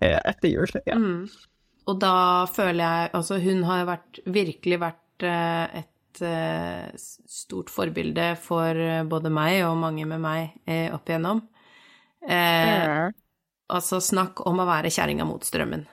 [0.02, 0.20] Ja.
[0.26, 0.68] Etter jul.
[0.88, 0.96] Ja.
[0.96, 1.30] Mm.
[1.88, 6.22] Og da føler jeg Altså, hun har vært, virkelig vært et
[6.98, 8.74] stort forbilde for
[9.08, 10.52] både meg og mange med meg
[10.94, 11.42] opp igjennom.
[12.28, 13.14] Eh, Mm.
[13.70, 15.84] Altså, snakk om å være kjerringa mot strømmen.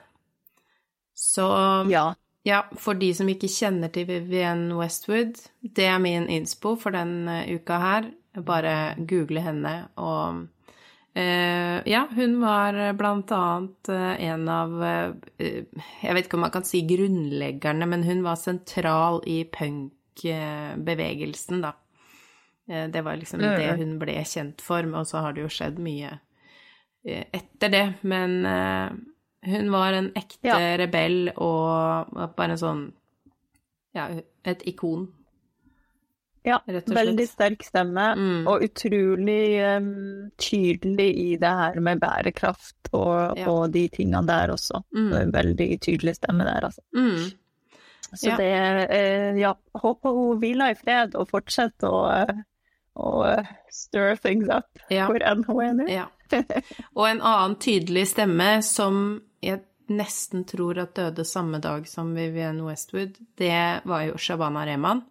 [1.17, 1.45] Så
[1.89, 2.13] ja.
[2.45, 7.27] ja, for de som ikke kjenner til Vivienne Westwood, det er min innspo for den
[7.31, 8.03] eh, uka her.
[8.37, 10.45] Bare google henne og
[11.17, 16.53] Uh, Ja, hun var blant annet eh, en av uh, Jeg vet ikke om man
[16.53, 21.73] kan si grunnleggerne, men hun var sentral i punkbevegelsen, da.
[22.67, 26.19] Det var liksom det hun ble kjent for, og så har det jo skjedd mye
[27.07, 27.85] etter det.
[28.03, 28.89] Men eh,
[29.51, 30.57] hun var en ekte Ja.
[30.77, 32.83] rebell og bare en sånn
[33.95, 34.09] Ja,
[34.45, 35.07] et ikon,
[36.45, 36.59] ja.
[36.67, 38.47] Veldig sterk stemme, Mm.
[38.47, 43.49] og utrolig um, tydelig i det her med bærekraft og, Ja.
[43.49, 44.83] og de tingene der også.
[44.95, 45.09] Mm.
[45.09, 46.81] Det er en Veldig tydelig stemme der, altså.
[46.95, 47.31] Mm.
[48.15, 48.37] Så Ja.
[48.37, 52.35] det uh, Ja, håper hun hviler i fred og fortsetter å, eh,
[52.95, 55.07] å eh, stir things up Ja.
[55.07, 55.89] hvor enn hun er nå.
[55.89, 56.05] Ja.
[56.95, 62.65] Og en annen tydelig stemme som jeg nesten tror at døde samme dag som Vivienne
[62.67, 65.03] Westwood, det var jo Shabana Rehman.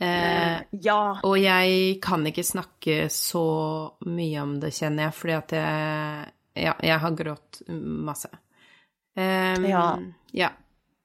[0.00, 1.20] Eh, Ja.
[1.24, 6.72] og jeg kan ikke snakke så mye om det, kjenner jeg, fordi at jeg Ja,
[6.80, 8.28] jeg har grått masse.
[9.16, 9.98] Eh, Ja.
[10.32, 10.50] ja.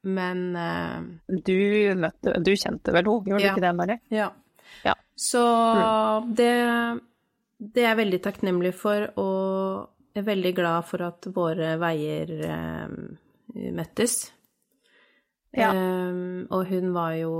[0.04, 3.54] Men eh, Du møtte Du kjente vel henne, gjorde Ja.
[3.54, 4.00] du ikke det, Mari?
[4.10, 4.30] Ja.
[4.84, 4.94] Ja.
[5.16, 5.44] Så
[6.34, 7.02] det,
[7.62, 12.96] det er jeg veldig takknemlig for, og er veldig glad for at våre veier eh,
[13.78, 14.16] møttes.
[15.56, 15.70] Ja.
[15.72, 17.34] Eh, og hun var jo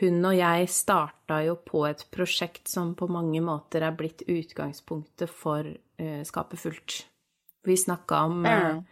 [0.00, 5.28] Hun og jeg starta jo på et prosjekt som på mange måter er blitt utgangspunktet
[5.28, 7.00] for eh, Skape fullt.
[7.66, 8.82] Vi snakka om eh, Ja.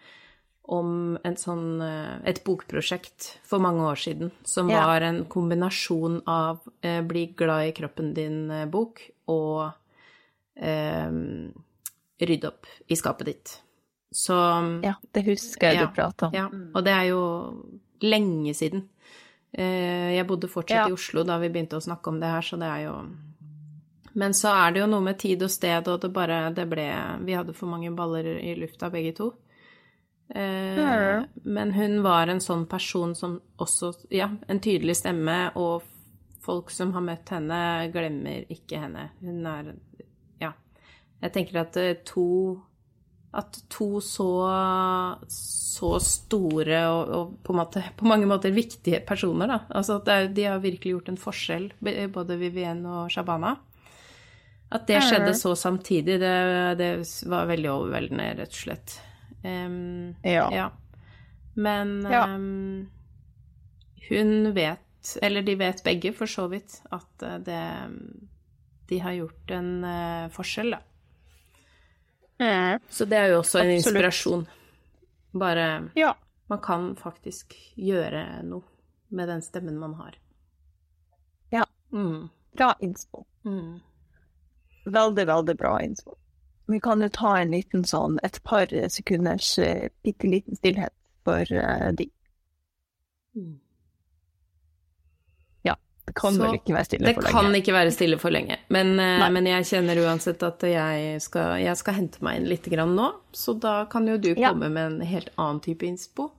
[0.69, 4.85] om en sånn, eh, et bokprosjekt for mange år siden, som Ja.
[4.87, 9.71] var en kombinasjon av eh, Bli glad i kroppen din-bok og
[10.59, 11.11] eh,
[12.21, 13.55] rydde opp i skapet ditt.
[14.13, 14.35] Så
[14.83, 16.33] Ja, det husker jeg Ja, du prata om.
[16.35, 17.23] ja, og det er jo
[18.01, 18.89] lenge siden.
[19.53, 20.89] Eh, Jeg bodde fortsatt Ja.
[20.89, 23.07] i Oslo da vi begynte å snakke om det her, så det er jo
[24.15, 26.87] Men så er det jo noe med tid og sted, og det bare Det ble
[27.25, 29.35] Vi hadde for mange baller i lufta, begge to.
[30.35, 31.23] Eh.
[31.45, 35.83] Men hun var en sånn person som også Ja, en tydelig stemme, og
[36.45, 39.11] folk som har møtt henne, glemmer ikke henne.
[39.21, 39.75] Hun er.
[41.23, 42.27] Jeg tenker at eh, to
[43.39, 44.29] at to så,
[45.29, 49.59] så store og, og på, måte, på mange måter viktige personer, da.
[49.77, 51.67] Altså at de har virkelig gjort en forskjell,
[52.15, 53.53] både Vivienne og Shabana.
[54.73, 56.33] At det skjedde så samtidig, det,
[56.81, 56.91] det
[57.29, 58.99] var veldig overveldende, rett og slett.
[59.45, 60.17] Um,
[60.53, 60.71] Ja.
[61.59, 62.25] Men Ja.
[62.33, 62.89] Um,
[64.09, 67.65] hun vet, eller de vet begge for så vidt, at eh, det
[68.89, 70.79] De har gjort en uh, forskjell, da.
[72.39, 72.81] Mm.
[72.89, 73.87] Så det er jo også en Absolutt.
[73.87, 74.47] inspirasjon.
[75.33, 76.15] Bare Ja.
[76.49, 78.65] Man kan faktisk gjøre noe
[79.09, 80.15] med den stemmen man har.
[81.51, 81.65] Ja.
[81.93, 82.29] Mm.
[82.57, 83.27] Bra innspo.
[83.45, 83.81] Mm.
[84.85, 86.17] Veldig, veldig bra innspo.
[86.67, 90.93] Vi kan jo ta en liten sånn, et par sekunders eh, bitte liten stillhet
[91.25, 92.11] for uh, de.
[93.37, 93.61] Mm.
[96.09, 97.29] Det kan Så vel ikke være stille for lenge.
[97.29, 101.21] Det kan ikke være stille for lenge, men, eh, men jeg kjenner uansett at jeg
[101.25, 104.51] skal, jeg skal hente meg inn litt grann nå, så da kan jo du Ja.
[104.53, 106.31] komme med en helt annen type innspo.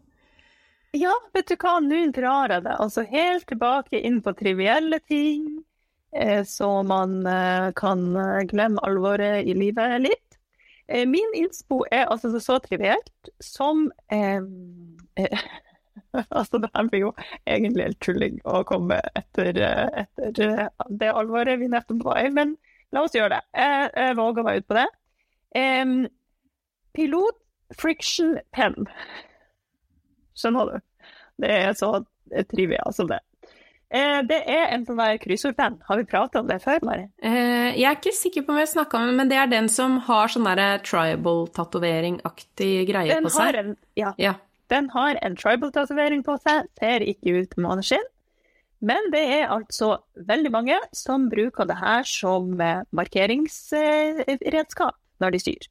[0.97, 5.63] Ja, vet du hva, nå drar jeg det altså helt tilbake inn på trivielle ting,
[6.15, 8.01] eh, så man eh, kan
[8.49, 10.25] glemme alvoret i livet litt.
[10.89, 14.41] Min innspo er altså så trivielt som eh,
[16.40, 17.12] altså, det her blir jo
[17.46, 22.32] egentlig helt tulling å komme etter, eh, etter eh, det alvoret vi nettopp var i,
[22.34, 22.56] men
[22.96, 23.42] la oss gjøre det.
[23.56, 24.88] Jeg, jeg våger meg ut på det.
[25.58, 25.96] Um,
[26.98, 27.40] pilot
[27.78, 28.88] friction pen.
[30.38, 30.86] Skjønner du?
[31.40, 31.94] Det er så
[32.52, 33.20] trivia som det.
[33.90, 35.80] Eh, det er en sånn der kryssordpenn.
[35.88, 37.08] Har vi pratet om det før, Mari?
[37.26, 39.50] Eh, jeg er ikke sikker på om vi har snakka om den, men det er
[39.50, 43.48] den som har sånn derre tribal-tatovering-aktig greie Den på seg.
[43.48, 44.36] har en, ja, Ja.
[44.69, 48.08] Den har en tribal-tatovering på seg, ser ikke ut med måneskinn.
[48.79, 49.97] Men det er altså
[50.29, 55.63] veldig mange som bruker det her som eh, markeringsredskap når de styr.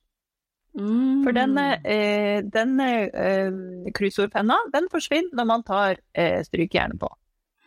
[0.79, 1.25] Mm.
[1.25, 3.53] For denne, eh, denne eh,
[3.97, 5.97] kryssordpenna, den forsvinner når man tar
[6.45, 7.09] strykejernet på.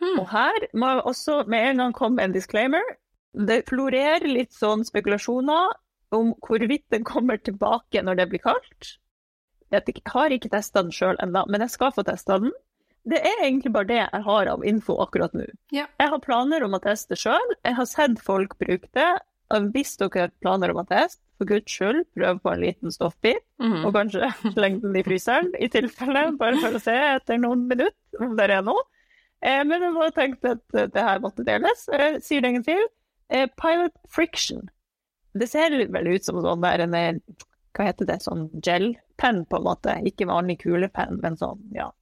[0.02, 0.18] Mm.
[0.20, 2.82] Og her må også med en gang komme en disclaimer.
[3.32, 5.72] Det florerer litt sånn spekulasjoner
[6.12, 8.98] om hvorvidt den kommer tilbake når det blir kaldt.
[9.72, 12.52] Jeg har ikke testa den sjøl ennå, men jeg skal få testa den.
[13.08, 15.48] Det er egentlig bare det jeg har av info akkurat nå.
[15.74, 15.88] Ja.
[15.98, 17.54] Jeg har planer om å teste sjøl.
[17.64, 19.10] Jeg har sett folk bruke det.
[19.74, 23.42] Hvis dere har planer om å teste, for guds skyld, prøv på en liten stoffbit.
[23.60, 23.82] Mhm.
[23.88, 28.22] Og kanskje sleng den i fryseren i tilfelle, bare for å se etter noen minutter
[28.22, 28.84] om det er noe.
[29.42, 31.88] Eh, men jeg bare tenkte at eh, det her måtte deles.
[31.90, 32.84] Jeg sier det ingen til.
[33.32, 34.68] Eh, pilot friction.
[35.34, 37.16] Det ser vel ut som sånn der en eh,
[37.72, 38.20] Hva heter det?
[38.22, 38.46] Sånn
[39.22, 40.00] gel-penn, på en måte.
[40.04, 41.92] Ikke vanlig kulepenn, men sånn, ja.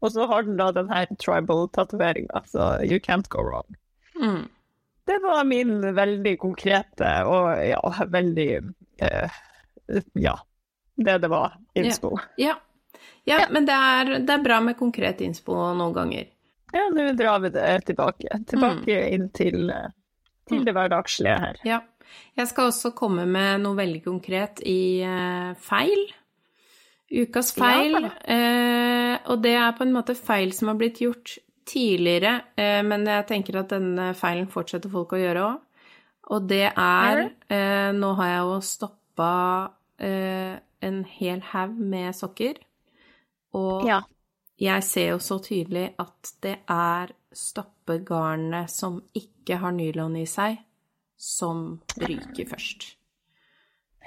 [0.00, 3.76] Og så har den da den her tribal-tatoveringa, så you can't go wrong.
[4.20, 4.48] Mm.
[5.06, 8.60] Det var min veldig konkrete og ja, veldig
[9.02, 9.38] uh,
[10.14, 10.38] Ja.
[10.96, 11.56] Det det var.
[11.74, 12.18] Innspo.
[12.36, 12.56] Ja.
[13.24, 16.26] ja, men det er, det er bra med konkret innspo noen ganger.
[16.72, 18.40] Ja, nå drar vi det tilbake.
[18.50, 19.92] Tilbake inn til, eh,
[20.50, 21.60] til det hverdagslige her.
[21.64, 21.78] Ja.
[22.34, 26.08] Jeg skal også komme med noe veldig konkret i uh, feil.
[27.10, 27.94] Ukas feil.
[28.04, 28.10] Ja.
[28.34, 33.06] eh, og det er på en måte feil som har blitt gjort tidligere, eh, men
[33.08, 35.58] jeg tenker at denne feilen fortsetter folk å gjøre òg.
[36.28, 39.32] Og det er eh, Nå har jeg jo stoppa
[39.98, 42.60] eh, en hel haug med sokker.
[43.56, 44.02] Og Ja.
[44.60, 50.58] jeg ser jo så tydelig at det er stoppegarnet som ikke har nylon i seg,
[51.16, 52.94] som ryker først.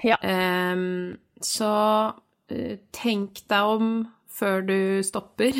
[0.04, 0.16] Ja.
[0.22, 2.12] Ehm, så
[2.94, 3.92] tenk deg om
[4.32, 5.56] før du stopper.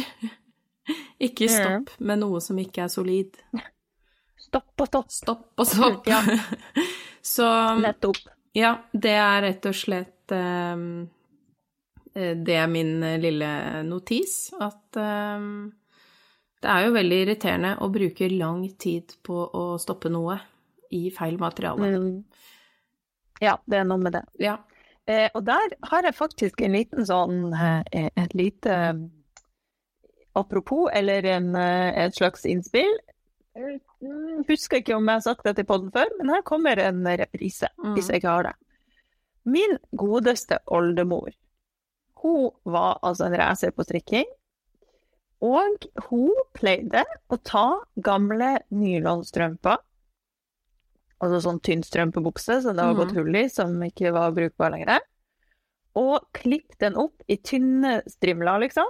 [1.27, 3.39] ikke stopp med noe som ikke er solid.
[4.41, 5.11] Stopp og stopp.
[5.13, 6.09] Stopp og stopp.
[6.13, 6.21] Ja.
[7.35, 8.19] så Nettopp.
[8.59, 10.83] ja, det er rett og slett eh,
[12.13, 13.53] Det er min eh, lille
[13.87, 15.71] notis, at um,
[16.63, 20.37] det er jo veldig irriterende å bruke lang tid på å stoppe noe
[20.93, 21.89] i feil materiale.
[21.97, 22.19] Mm.
[23.43, 24.27] Ja, det er noe med det.
[24.43, 24.59] Ja.
[25.11, 28.77] Eh, og der har jeg faktisk en liten sånn eh, Et lite
[30.39, 32.93] apropos, eller en, eh, et slags innspill.
[34.49, 37.69] Husker ikke om jeg har sagt dette i poden før, men her kommer en reprise,
[37.79, 37.95] Mm.
[37.95, 38.55] hvis jeg ikke har det.
[39.45, 41.35] Min godeste oldemor,
[42.23, 44.25] hun var altså en racer på strikking.
[45.43, 49.77] Og hun pleide å ta gamle nylonstrømper,
[51.23, 55.05] altså sånn tynn strømpebukse som det har gått hull i, som ikke var brukbar lenger,
[55.99, 58.89] og klipp den opp i tynne strimler, liksom.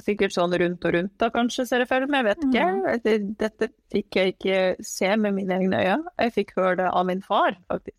[0.00, 2.66] Sikkert sånn rundt og rundt, da kanskje, ser jeg for meg, vet ikke.
[2.86, 6.12] Dette, dette fikk jeg ikke se med mine egne øyne.
[6.22, 7.96] Jeg fikk høre det av min far, faktisk.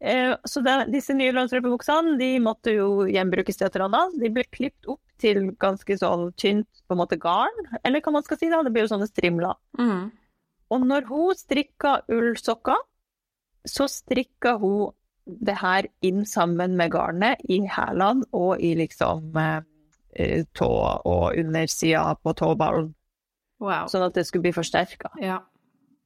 [0.00, 4.20] Eh, så det, disse nylonstrømpebuksene de måtte jo gjenbrukes til et eller annet.
[4.22, 8.26] De ble klippet opp til ganske sånn tynt på en måte garn, eller hva man
[8.26, 9.58] skal si da, det blir jo sånne strimler.
[9.80, 10.10] Mm.
[10.70, 12.76] Og når hun strikka ullsokker,
[13.68, 14.90] så strikka hun
[15.26, 19.60] det her inn sammen med garnet i hælene og i liksom eh,
[20.16, 20.68] eh, tå
[21.04, 22.94] og undersida på tåballen,
[23.60, 23.86] Wow.
[23.90, 25.08] sånn at det skulle bli forsterka.
[25.20, 25.40] Ja.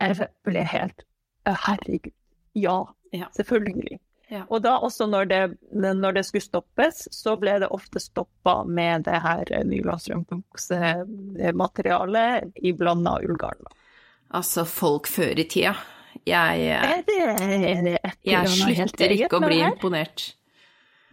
[0.00, 0.16] Jeg
[0.48, 1.02] ble helt
[1.46, 2.12] eh, Herregud.
[2.54, 2.78] Ja,
[3.12, 3.26] Ja.
[3.36, 3.98] selvfølgelig.
[4.32, 4.46] Ja.
[4.48, 5.40] Og da også når det,
[5.76, 13.18] når det skulle stoppes, så ble det ofte stoppa med det her nylonstrømpebuksematerialet i blanda
[13.20, 13.60] ullgarn.
[14.32, 15.74] Altså, folk før i tida.
[16.26, 20.34] Jeg, eh, Er det, er det jeg slutter ikke å bli imponert.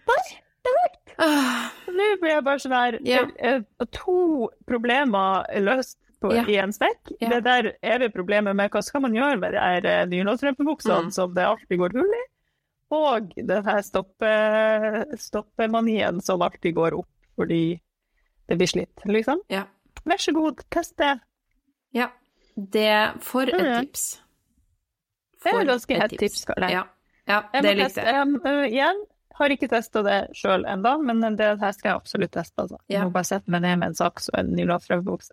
[0.09, 0.21] Nei,
[0.65, 1.15] det vet.
[1.19, 3.25] Ah, Nå ble jeg bare sånn her Ja.
[3.39, 3.59] eh,
[3.91, 6.43] To problemer løst på, Ja.
[6.47, 7.11] i en spekk.
[7.19, 7.29] Ja.
[7.29, 11.11] Det der er det problemet med hva skal man gjøre med de eh, nylonstrømpebuksene Mm.
[11.11, 12.25] som det alltid går hull i,
[12.91, 14.29] og den her stoppe,
[15.17, 17.79] stoppemanien som alltid går opp fordi
[18.49, 19.39] det blir slitt, liksom.
[19.49, 19.63] ja.
[20.05, 21.19] Vær så god, test det.
[21.93, 22.09] ja.
[22.59, 23.85] Det For et Mm.
[23.85, 24.21] tips.
[25.43, 26.71] Det er For ganske et hett tips, jeg.
[26.71, 26.83] Ja,
[27.27, 28.21] ja det likte jeg.
[28.21, 29.05] Um, uh, igjen,
[29.39, 32.57] har ikke testa det sjøl ennå, men det her skal jeg absolutt teste.
[32.59, 32.77] Altså.
[32.89, 33.05] Jeg Ja.
[33.05, 35.31] må bare sette meg ned med en saks og en nylonstrømpebukse.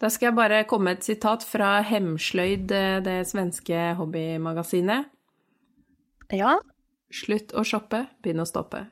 [0.00, 5.06] Da skal jeg bare komme med et sitat fra Hemsløyd, det, det svenske hobbymagasinet.
[6.32, 6.58] Ja.
[7.12, 8.86] Slutt å shoppe, begynn å stoppe.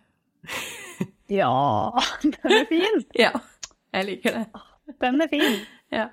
[1.29, 3.05] Ja, den er fin.
[3.19, 3.33] Ja,
[3.95, 4.47] jeg liker det.
[5.01, 5.59] Den er fin.
[5.91, 6.09] Ja.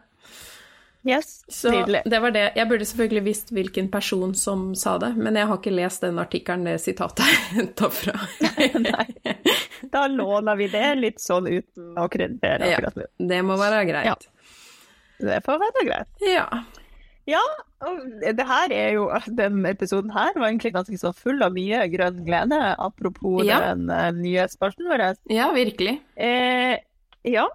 [1.04, 2.02] Yes, Så tydelig.
[2.08, 2.44] det var det.
[2.56, 6.20] Jeg burde selvfølgelig visst hvilken person som sa det, men jeg har ikke lest den
[6.22, 8.14] artikkelen det sitatet er henta fra.
[8.86, 9.08] Nei.
[9.92, 13.10] Da låner vi det litt sånn uten å kreditere akkurat nå.
[13.34, 14.30] Det må være greit.
[15.20, 16.24] Det får være greit.
[16.24, 16.48] Ja.
[17.28, 17.40] Ja,
[17.88, 18.00] og
[18.36, 22.18] det her er jo Den episoden her var egentlig ganske så full av mye grønn
[22.26, 23.60] glede, apropos Ja.
[23.70, 25.06] den uh, nye spørsmålen vår.
[25.32, 25.94] Ja, virkelig.
[26.20, 26.80] Eh,
[27.32, 27.46] ja,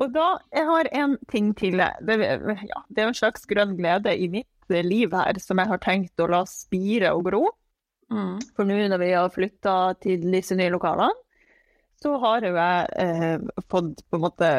[0.00, 1.80] og da jeg har en ting til.
[2.06, 4.46] Det, ja, det er en slags grønn glede i mitt
[4.84, 7.44] liv her som jeg har tenkt å la spire og gro.
[8.12, 8.36] Mm.
[8.56, 11.12] For nå når vi har flytta til disse nye lokalene,
[11.98, 14.50] så har jo jeg eh, fått på en måte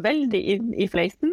[0.00, 1.32] veldig inn i fleisen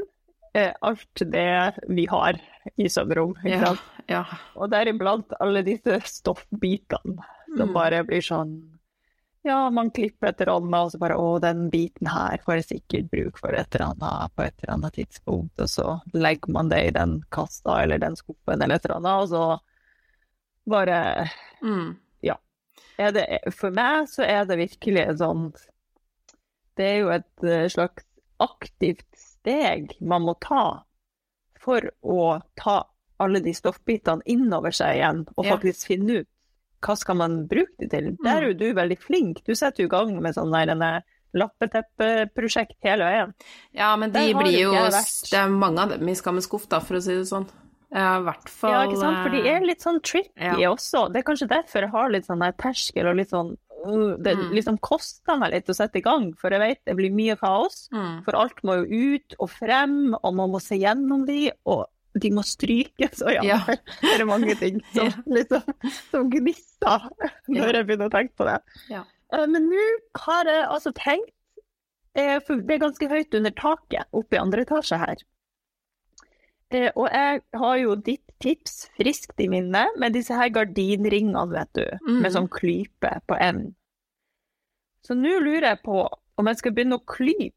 [0.57, 1.47] eh, alt det
[1.87, 2.39] vi har
[2.75, 2.87] i.
[2.89, 3.75] Ikke Ja.
[4.09, 4.23] ja.
[4.57, 7.19] Og deriblant alle disse stoffbitene
[7.57, 7.73] som Mm.
[7.73, 8.76] bare blir sånn
[9.47, 13.11] Ja, man klipper etter hånda, og så bare Å, den biten her får jeg sikkert
[13.13, 15.61] bruk for et eller annet på et eller annet tidspunkt.
[15.63, 15.85] Og så
[16.17, 19.45] legger man det i den kassa eller den skuffen eller et eller annet, og så
[20.67, 20.99] bare
[21.63, 21.95] Mm.
[22.99, 25.43] er det, For meg så er det virkelig en sånn
[26.77, 28.03] Det er jo et eh, slags
[28.39, 30.83] aktivt steg man må ta
[31.57, 32.83] for å ta
[33.19, 35.55] alle de stoffbitene innover seg igjen, og Ja.
[35.57, 36.27] faktisk finne ut
[36.85, 38.11] hva skal man bruke det til.
[38.23, 39.43] Der er jo du veldig flink.
[39.45, 41.03] Du setter jo i gang med sånn der
[41.37, 43.33] lappeteppeprosjekt hele veien.
[43.75, 44.71] Ja, men de blir jo.
[44.73, 47.47] Det er mange av dem i skammens skuff, da, for å si det sånn.
[47.93, 49.21] Ja, i hvert fall Ja, ikke sant?
[49.23, 50.55] For de er litt sånn tricky Ja.
[50.73, 51.05] også.
[51.13, 53.53] Det er kanskje derfor jeg har litt sånn terskel og litt sånn
[53.85, 54.51] uh, Det Mm.
[54.51, 57.87] liksom koster meg litt å sette i gang, for jeg vet det blir mye kaos.
[57.93, 58.23] mm.
[58.25, 61.85] For alt må jo ut og frem, og man må se gjennom de, og
[62.19, 63.59] de må strykes, og ja, Ja.
[64.01, 65.23] det er mange ting som, Ja.
[65.27, 65.63] liksom,
[66.11, 67.09] som gnister
[67.47, 68.59] når jeg begynner å tenke på det.
[68.89, 69.03] Ja.
[69.33, 69.85] Eh, Men nå
[70.25, 71.33] har jeg altså tenkt,
[72.15, 75.17] eh, for det er ganske høyt under taket oppe i andre etasje her.
[76.71, 81.73] Eh, Og jeg har jo ditt tips friskt i minne med disse her gardinringene, vet
[81.73, 82.21] du, Mm.
[82.21, 83.75] med sånn klype på enden.
[85.03, 87.53] Så nå lurer jeg på om jeg skal begynne å klype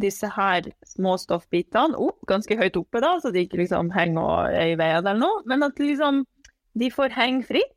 [0.00, 4.72] disse her små stoffbitene opp, ganske høyt oppe da, så de ikke liksom henger er
[4.72, 6.24] i veien eller noe, men at liksom
[6.78, 7.74] de får henge fritt.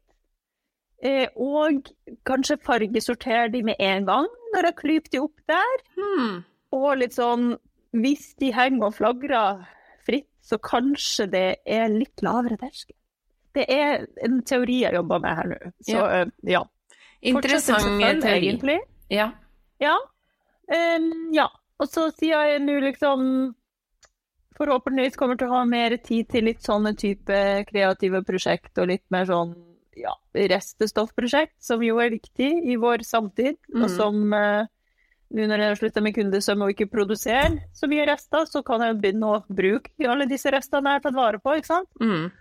[1.02, 1.88] Eh, og
[2.30, 5.84] kanskje fargesortere de med en gang når jeg klyper de opp der.
[5.98, 6.36] Hmm.
[6.78, 7.56] Og litt sånn,
[7.98, 9.64] hvis de henger og flagrer
[10.06, 12.96] fritt, så kanskje det er litt lavere terskel.
[13.58, 15.58] Det er en teori jeg jobber med her nå.
[15.84, 16.06] Så Ja.
[16.22, 16.62] eh, ja.
[17.22, 18.38] Interessant teori.
[18.38, 18.80] egentlig.
[19.10, 19.32] Ja.
[19.82, 19.98] Ja.
[20.72, 21.48] Um, ja.
[21.82, 23.24] Og så sier jeg nå liksom
[24.60, 27.38] forhåpentligvis kommer til å ha mer tid til litt sånne type
[27.72, 29.56] kreative prosjekt og litt mer sånn
[29.98, 33.96] ja, restestoffprosjekt, som jo er viktig i vår samtid, og Mhm.
[33.96, 34.66] som eh,
[35.32, 38.82] nå når jeg har slutta med kundesøm og ikke produserer så mye rester, så kan
[38.82, 41.90] jeg begynne å bruke alle disse restene jeg har tatt vare på, ikke sant?
[42.00, 42.32] Mm.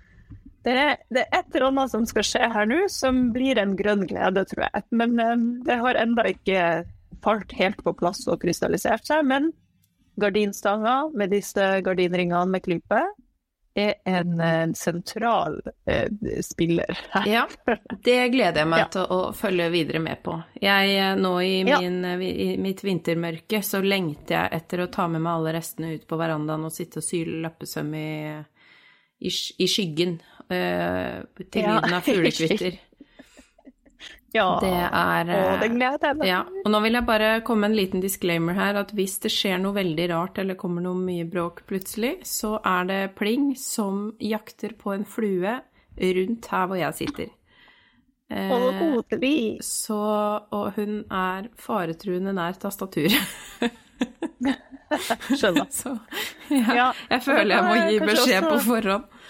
[0.63, 3.77] Det er, det er et eller annet som skal skje her nå, som blir en
[3.77, 4.83] grønn glede, tror jeg.
[4.91, 6.65] Men um, det har enda ikke
[7.25, 9.25] falt helt på plass og krystallisert seg.
[9.27, 9.51] Men
[10.21, 13.03] gardinstanga med disse gardinringene med klype
[13.79, 16.09] er en, en sentral eh,
[16.43, 17.27] spiller her.
[17.31, 17.45] Ja,
[18.05, 18.89] det gleder jeg meg Ja.
[18.97, 20.35] til å følge videre med på.
[20.61, 22.17] Jeg, eh, nå i, min, ja.
[22.19, 26.19] i mitt vintermørke så lengter jeg etter å ta med meg alle restene ut på
[26.19, 28.11] verandaen og sitte og syle lappesøm i,
[29.23, 30.19] i, i skyggen
[30.51, 32.81] eh, til lyden av fuglekvitter.
[34.35, 34.47] Ja.
[34.63, 37.73] Det er Å, det gleder jeg meg Ja, og nå vil jeg bare komme med
[37.73, 41.27] en liten disclaimer her, at hvis det skjer noe veldig rart eller kommer noe mye
[41.27, 45.59] bråk plutselig, så er det Pling som jakter på en flue
[46.01, 47.33] rundt her hvor jeg sitter.
[48.31, 50.01] Eh, så,
[50.55, 53.19] og hun er faretruende nær tastaturet.
[55.37, 55.67] Skjønner.
[55.81, 55.97] Så
[56.51, 59.21] ja, Ja, jeg føler jeg må gi beskjed beskjed på forhånd.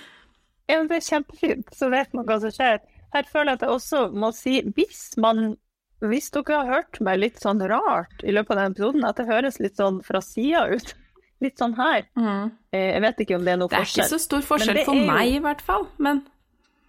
[0.70, 2.78] Ja, men det er kjempefint, så vet man hva som skjer.
[3.14, 5.56] Her føler jeg at jeg også må si, hvis man
[6.00, 9.26] Hvis dere har hørt meg litt sånn rart i løpet av denne episoden, at det
[9.28, 10.94] høres litt sånn fra sida ut,
[11.44, 12.50] litt sånn her Mm.
[12.72, 13.84] eh, Jeg vet ikke om det er noe forskjell.
[13.84, 15.88] Det er ikke så stor forskjell for meg, jo- i hvert fall.
[15.98, 16.22] Men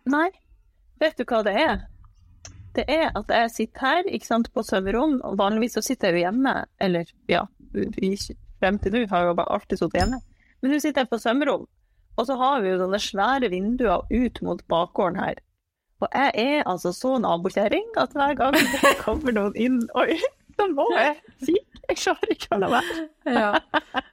[0.05, 0.29] Nei.
[0.99, 1.81] Vet du hva det er?
[2.73, 6.21] Det er at jeg sitter her, ikke sant, på soverom, og vanligvis så sitter jeg
[6.21, 7.43] jo hjemme, eller ja,
[8.61, 10.19] frem til nå har jeg jo bare alltid sittet hjemme.
[10.61, 11.67] Men nå sitter jeg på soverom,
[12.17, 15.35] og så har vi jo sånne svære vinduer ut mot bakgården her.
[16.01, 20.23] Og jeg er altså så nabokjerring at hver gang det kommer noen inn ut,
[20.57, 21.67] så må jeg kikke.
[21.91, 23.01] Jeg klarer ikke å la være.
[23.35, 23.47] Ja.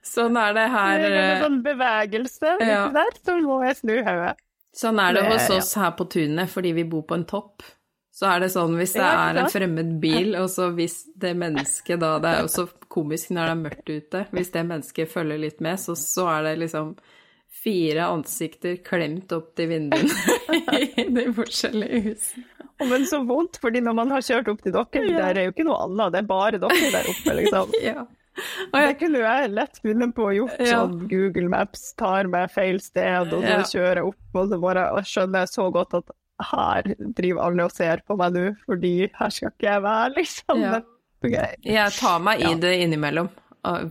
[0.03, 2.81] Sånn er det her Det er en eh, sånn bevegelse Ja.
[2.95, 4.33] der, så må jeg snu hodet.
[4.75, 7.63] Sånn er Det- hos oss her på tunet fordi vi bor på en topp.
[8.19, 12.01] Så er det sånn hvis det er en fremmed bil, og så hvis det mennesket
[12.01, 14.27] da Det er jo så komisk når det er mørkt ute.
[14.33, 16.97] Hvis det mennesket følger litt med, så, så er det liksom
[17.65, 20.13] fire ansikter klemt opp til vinduene
[20.79, 22.45] i de forskjellige husene.
[22.79, 25.17] Oh, Men så vondt, fordi når man har kjørt opp til dere, Ja.
[25.19, 27.73] der er jo ikke noe annet, det er bare dere der oppe, liksom.
[27.89, 28.05] Ja.
[28.71, 30.77] Og Det kunne jeg lett funnet på å gjort Ja.
[30.85, 33.65] sånn Google Maps tar meg feil sted, og så Ja.
[33.67, 36.15] kjører jeg opp, og så bare skjønner jeg så godt at
[36.53, 36.83] her
[37.19, 40.61] driver alle og ser på meg nå, fordi her skal ikke jeg være, liksom.
[40.63, 40.79] Ja.
[41.25, 41.57] Okay.
[41.67, 43.27] jeg tar meg i det innimellom,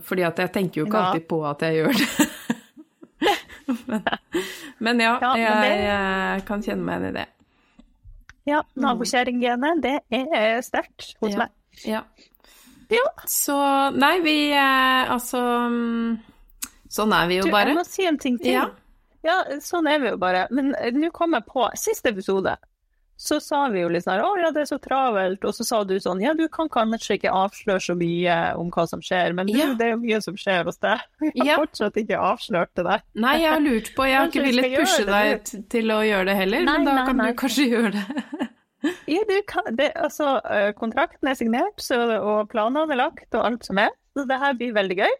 [0.00, 2.28] fordi at jeg tenker jo ikke alltid på at jeg gjør det.
[3.88, 4.02] men,
[4.84, 7.26] men ja, jeg, det- jeg kan kjenne meg igjen i det.
[8.48, 11.38] Ja, nabokjerringgenet, det er sterkt hos Ja.
[11.44, 11.50] meg.
[11.84, 12.02] Ja.
[12.88, 13.04] Ja.
[13.28, 13.54] Så
[14.00, 15.36] Nei, vi eh, Altså
[15.68, 16.14] mm,
[16.88, 17.68] Sånn er vi jo Du, bare.
[17.68, 18.54] jeg må si en ting til.
[18.54, 18.62] Ja.
[19.22, 20.46] Ja, sånn er vi jo bare.
[20.50, 22.54] Men eh, nå kom jeg på, siste episode,
[23.18, 25.80] så sa vi jo litt sånn å ja, det er så travelt, og så sa
[25.84, 29.48] du sånn ja, du kan kanskje ikke avsløre så mye om hva som skjer, men
[29.50, 29.72] du, Ja.
[29.74, 31.02] det er jo mye som skjer hos deg.
[31.34, 31.56] Jeg har Ja.
[31.64, 33.02] fortsatt ikke avslørt det der.
[33.18, 35.16] Nei, jeg har lurt på Jeg har ikke villet pushe det,
[35.50, 37.26] deg til å gjøre det heller, Nei, men da nei, kan nei.
[37.32, 38.48] du kanskje gjøre det.
[39.10, 40.36] Ja, du kan, det, altså,
[40.78, 44.54] kontrakten er signert, så, og planene er lagt, og alt som er, så det her
[44.60, 45.16] blir veldig gøy.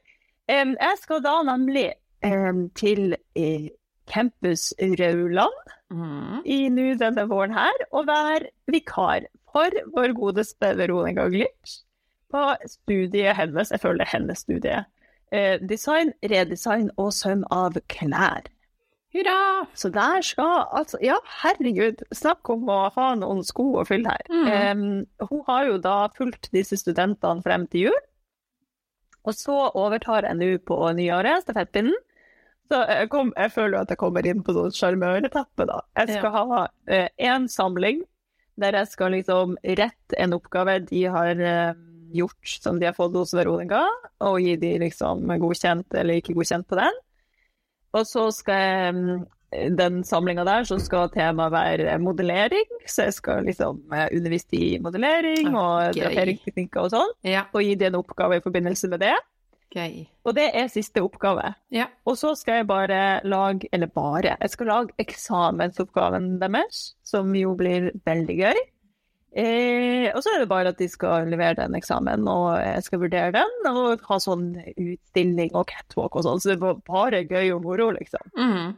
[0.49, 1.89] Um, jeg skal da nemlig
[2.25, 3.67] um, til eh,
[4.09, 6.43] Campus Rauland Mm.
[6.45, 11.79] i nå denne våren her, og være vikar for vår godeste Veronica Glitch
[12.29, 14.83] på studiet hennes, jeg føler er hennes studie,
[15.33, 18.51] eh, design, redesign og søm av klær.
[19.17, 19.67] Hurra!
[19.73, 24.29] Så der skal altså Ja, herregud, snakk om å ha noen sko å fylle her.
[24.29, 24.47] Mm.
[24.53, 27.99] Em, hun har jo da fulgt disse studentene frem til jul,
[29.25, 31.97] og så overtar jeg nå på nyåret stafettpinnen.
[32.69, 35.83] Så jeg, kom, jeg føler jo at jeg kommer inn på sånn sjarmøretappe, da.
[36.03, 36.63] Jeg skal ha
[37.17, 38.03] én samling
[38.59, 41.79] der jeg skal liksom rette en oppgave de har eh,
[42.15, 43.85] gjort som de har fått hos Veronica,
[44.25, 47.03] og gi de liksom godkjent eller ikke godkjent på den.
[47.97, 49.21] Og så skal jeg mm,
[49.79, 52.69] den samlinga der, så skal temaet være modellering.
[52.85, 56.03] Så jeg skal liksom eh, undervise i modellering og Gøy.
[56.03, 59.17] draperingsteknikker og sånn, Ja, og gi de en oppgave i forbindelse med det.
[59.75, 60.07] Gøy.
[60.27, 61.53] Og det er siste oppgave.
[61.75, 61.89] Ja.
[62.09, 67.55] Og så skal jeg bare lage, eller bare, jeg skal lage eksamensoppgaven deres, som jo
[67.59, 68.61] blir veldig gøy.
[69.39, 73.03] Eh, og så er det bare at de skal levere den eksamen, og jeg skal
[73.05, 77.53] vurdere den, og ha sånn utstilling og catwalk og sånn, så det var bare gøy
[77.59, 78.33] og moro, liksom.
[78.41, 78.75] Mm.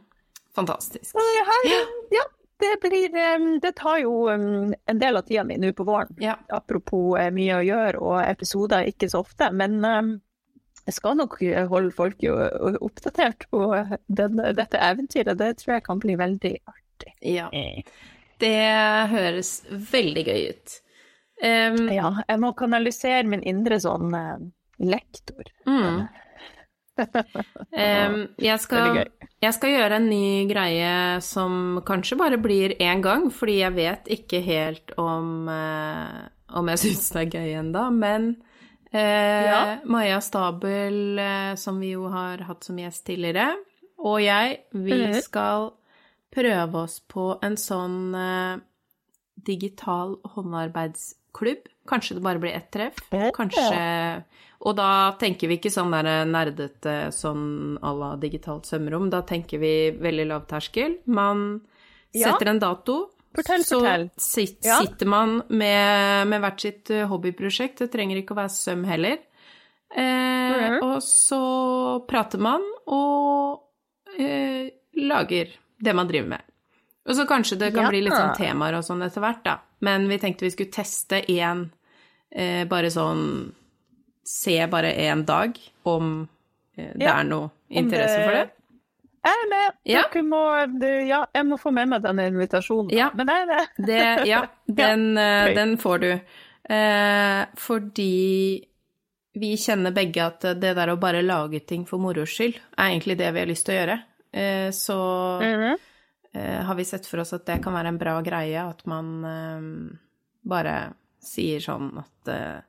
[0.55, 1.15] Fantastisk.
[1.15, 1.69] Det her,
[2.11, 2.25] ja,
[2.61, 6.11] det blir eh, Det tar jo eh, en del av tida mi nå på våren.
[6.21, 6.37] Ja.
[6.49, 9.79] Apropos eh, mye å gjøre og episoder ikke så ofte, men
[10.87, 11.35] jeg skal nok
[11.69, 12.23] holde folk
[12.81, 13.65] oppdatert på
[14.07, 15.37] den, dette eventyret.
[15.39, 17.13] Det tror jeg kan bli veldig artig.
[17.21, 17.49] ja.
[18.41, 18.57] Det
[19.11, 20.79] høres veldig gøy ut.
[21.41, 24.41] Um, Ja, jeg må kanalisere min indre sånn uh,
[24.81, 25.53] lektor.
[25.69, 26.01] mm.
[27.01, 28.97] Um, jeg, skal,
[29.41, 34.11] jeg skal gjøre en ny greie som kanskje bare blir én gang, fordi jeg vet
[34.11, 36.27] ikke helt om, uh,
[36.59, 38.27] om jeg syns det er gøy ennå, men
[38.93, 39.77] eh, Ja.
[39.85, 43.55] Maja Stabel, eh, som vi jo har hatt som gjest tidligere,
[43.99, 45.21] og jeg, vi Mhm.
[45.21, 45.71] skal
[46.31, 48.59] prøve oss på en sånn eh,
[49.43, 51.67] digital håndarbeidsklubb.
[51.87, 52.95] Kanskje det bare blir ett treff.
[53.11, 53.31] Ja.
[53.31, 54.23] Kanskje
[54.63, 59.09] Og da tenker vi ikke sånn der nerdete sånn à la digitalt sømrom.
[59.09, 60.99] Da tenker vi veldig lav terskel.
[61.07, 61.61] Man
[62.13, 62.27] Ja.
[62.37, 63.09] setter en dato.
[63.35, 64.09] Fortell, så fortell.
[64.17, 64.79] sit- Ja.
[64.81, 67.77] sitter man med, med hvert sitt eh, hobbyprosjekt.
[67.79, 69.17] Det trenger ikke å være søm heller.
[69.95, 70.83] Eh, Mhm.
[70.83, 73.61] Og så prater man og
[74.19, 75.47] eh, lager
[75.79, 76.41] det man driver med.
[77.07, 77.89] Og så kanskje det kan Ja.
[77.89, 79.57] bli litt sånn temaer og sånn etter hvert, da.
[79.81, 81.69] Men vi tenkte vi skulle teste én,
[82.31, 83.53] eh, bare sånn
[84.23, 86.27] Se bare én dag om
[86.77, 88.51] eh, det Ja, er noe interesse for det.
[89.21, 89.73] Jeg er med.
[89.85, 90.01] Ja.
[90.13, 90.39] Dere må,
[91.07, 92.89] ja, jeg må få med meg denne invitasjonen.
[92.95, 93.11] Ja.
[93.13, 93.67] Men jeg er med.
[93.91, 93.99] Det,
[94.29, 94.39] ja,
[94.81, 95.45] den, ja.
[95.47, 95.55] gøy.
[95.59, 96.09] den får du.
[96.71, 98.67] Eh, fordi
[99.41, 103.15] vi kjenner begge at det der å bare lage ting for moro skyld, er egentlig
[103.21, 103.99] det vi har lyst til å gjøre.
[104.33, 104.97] Eh, så
[105.45, 105.77] Mhm.
[106.33, 109.13] eh, har vi sett for oss at det kan være en bra greie, at man
[109.25, 109.97] eh,
[110.47, 110.75] bare
[111.21, 112.61] sier sånn at eh,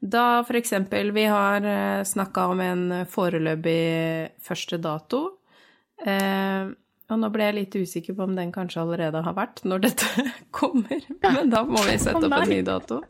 [0.00, 5.37] da for eksempel vi har eh, snakka om en foreløpig første dato,
[6.06, 6.68] eh,
[7.08, 10.26] Og nå ble jeg litt usikker på om den kanskje allerede har vært når dette
[10.58, 11.00] kommer.
[11.24, 13.02] Men da må vi sette opp en ny dato.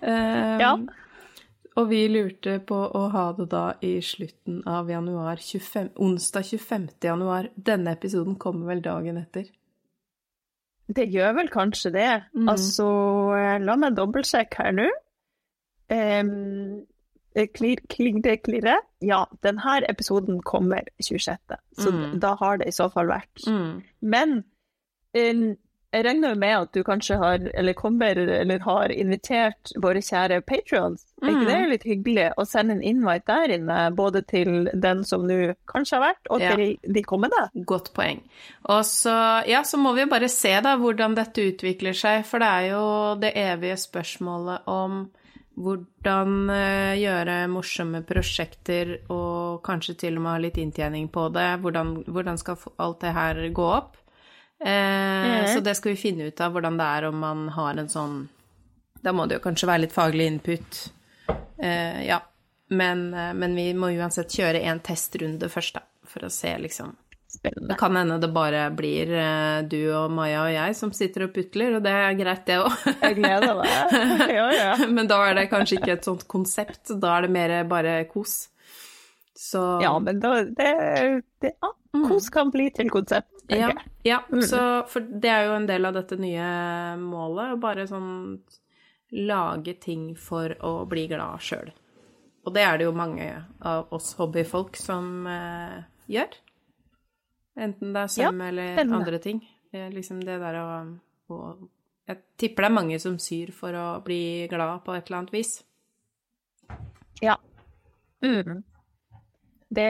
[0.00, 0.72] Um, Ja.
[1.78, 5.38] Og vi lurte på å ha det da i slutten av januar.
[5.38, 6.88] 25, onsdag 25.
[7.06, 7.52] januar.
[7.54, 9.46] Denne episoden kommer vel dagen etter.
[10.88, 12.08] Det gjør vel kanskje det.
[12.34, 12.48] Mm.
[12.50, 12.88] Altså,
[13.36, 14.88] eh, la meg dobbeltsjekke her nå.
[15.92, 16.80] Um,
[17.46, 18.78] klir, kling, det klirre?
[19.04, 21.38] Ja, denne episoden kommer 26.,
[21.78, 22.18] så mm.
[22.20, 23.46] da har det i så fall vært.
[23.46, 23.82] Mm.
[24.00, 24.36] Men
[25.14, 25.54] eh,
[25.88, 30.42] jeg regner jo med at du kanskje har, eller kommer, eller har invitert våre kjære
[30.44, 31.06] patrions.
[31.22, 35.24] Er ikke det litt hyggelig å sende en invite der inne, både til den som
[35.28, 36.54] nå kanskje har vært, og Ja.
[36.54, 37.48] til de kommende?
[37.64, 38.20] Godt poeng.
[38.68, 39.16] Og så,
[39.48, 43.14] ja, så må vi bare se da hvordan dette utvikler seg, for det er jo
[43.20, 45.08] det evige spørsmålet om
[45.58, 51.48] hvordan eh, gjøre morsomme prosjekter og kanskje til og med ha litt inntjening på det.
[51.62, 53.96] Hvordan, hvordan skal alt det her gå opp?
[54.60, 57.90] Eh, Så det skal vi finne ut av, hvordan det er om man har en
[57.90, 58.16] sånn
[58.98, 60.78] Da må det jo kanskje være litt faglig input.
[61.62, 62.18] Eh, ja.
[62.68, 66.96] Men, eh, men vi må uansett kjøre en testrunde først, da, for å se liksom
[67.28, 67.68] Spennende.
[67.68, 71.34] det kan hende det bare blir eh, du og Maja og jeg som sitter og
[71.34, 72.76] putler, og det er greit, det òg.
[73.04, 73.96] Jeg gleder meg.
[74.38, 74.70] Ja, ja.
[74.88, 78.46] Men da er det kanskje ikke et sånt konsept, da er det mer bare kos.
[79.38, 80.70] Så Ja, men da, det,
[81.44, 81.72] det ja,
[82.08, 83.56] Kos kan bli til konsept, Mm.
[83.56, 83.92] ja, tenker jeg.
[84.10, 84.58] ja, så
[84.92, 86.48] for det er jo en del av dette nye
[87.00, 88.10] målet, å bare sånn
[89.24, 91.70] lage ting for å bli glad sjøl.
[92.44, 93.28] Og det er det jo mange
[93.64, 95.78] av oss hobbyfolk som eh,
[96.12, 96.36] gjør.
[97.58, 98.98] Enten det er søm eller spennende.
[99.02, 99.40] andre ting.
[99.72, 100.68] Det er liksom det der å,
[101.34, 101.38] å
[102.08, 105.32] Jeg tipper det er mange som syr for å bli glad på et eller annet
[105.34, 105.50] vis.
[107.20, 107.34] Ja.
[108.24, 108.62] Mm.
[109.68, 109.88] Det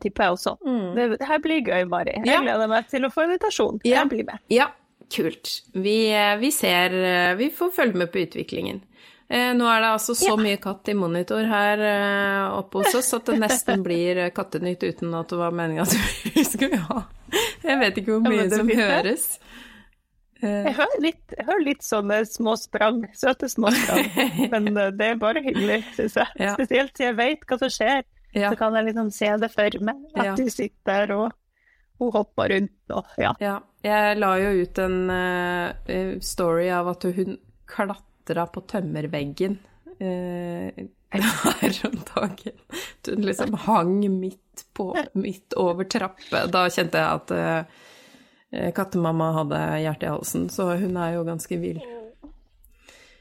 [0.00, 0.54] tipper jeg også.
[0.96, 2.14] Det, det her blir gøy, Mari.
[2.16, 2.30] Jeg Mm.
[2.30, 2.40] Ja.
[2.46, 3.80] gleder meg til å få invitasjon.
[3.84, 3.98] Ja.
[4.00, 4.38] Jeg blir med.
[4.48, 4.70] Ja,
[5.12, 5.50] kult.
[5.74, 8.80] Vi, eh, vi ser eh, Vi får følge med på utviklingen.
[9.30, 10.36] Eh, Nå er det altså så Ja.
[10.42, 14.82] mye katt i monitor her eh, oppe hos oss at det nesten blir eh, Kattenytt
[14.82, 15.94] uten at det var meninga at
[16.34, 17.04] vi skulle ha.
[17.62, 19.26] Jeg vet ikke hvor mye ja, som høres.
[20.42, 24.08] Eh, Jeg hører litt, jeg hører litt sånne små sprang, søte små sprang.
[24.56, 26.34] Men eh, det er bare hyggelig, syns jeg.
[26.40, 26.54] Ja.
[26.58, 28.02] Spesielt siden jeg vet hva som skjer.
[28.34, 30.02] Så kan jeg liksom se det for meg.
[30.14, 31.32] At du sitter der og
[32.00, 33.32] hun hopper rundt og ja.
[33.42, 33.56] ja.
[33.84, 37.34] Jeg la jo ut en uh, story av at hun
[38.20, 39.58] klatra på tømmerveggen
[39.98, 42.58] eh, her om dagen.
[43.06, 46.46] Hun liksom hang midt, på, midt over trappe.
[46.52, 47.30] Da kjente jeg at
[48.50, 51.80] eh, kattemamma hadde hjerte i halsen, så hun er jo ganske vill.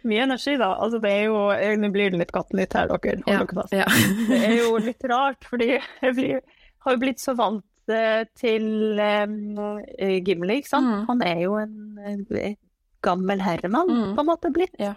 [0.02, 0.76] Mye energi, da.
[0.80, 3.20] Altså, det er jo eh, Nå blir det litt kattenytt her, dere.
[3.26, 3.76] Ja, dere fast.
[3.76, 3.88] ja.
[4.30, 6.40] Det er jo litt rart, fordi jeg blir,
[6.86, 10.94] har jo blitt så vant eh, til um, Gimli, ikke sant.
[10.94, 11.06] Mm.
[11.10, 11.78] Han er jo en
[12.38, 12.56] eh,
[13.06, 14.16] gammel herremann, Mm.
[14.16, 14.96] på en måte blitt, ja.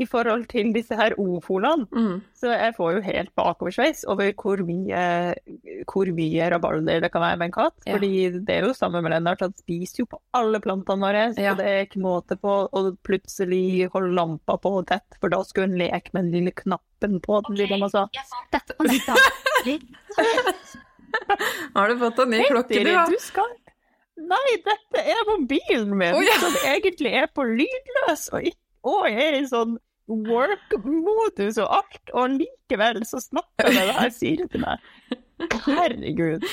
[0.00, 1.84] i forhold til disse her ofolene.
[1.92, 2.22] Mm.
[2.34, 5.02] Så jeg får jo helt bakoversveis over hvor mye,
[5.86, 7.76] hvor mye rabalder det kan være med en katt.
[7.86, 7.92] Ja.
[7.98, 11.26] Fordi det er jo samme med Lennart, han spiser jo på alle plantene våre.
[11.36, 11.52] Ja.
[11.54, 15.78] Det er ikke måte på å plutselig holde lampa på tett, for da skulle hun
[15.84, 18.08] leke med den lille knappen på den lille mamma sa.
[18.50, 18.88] Dette og.
[21.74, 23.04] Har du fått en ny klokke, du, da?
[23.10, 23.50] du skal
[24.30, 26.36] Nei, dette er mobilen min, oh, ja.
[26.42, 28.52] som egentlig er på lydløs, og,
[28.86, 29.78] og er i sånn
[30.12, 34.82] work-modus og alt, og likevel så snakker det her sier til meg.
[35.66, 36.44] Herregud.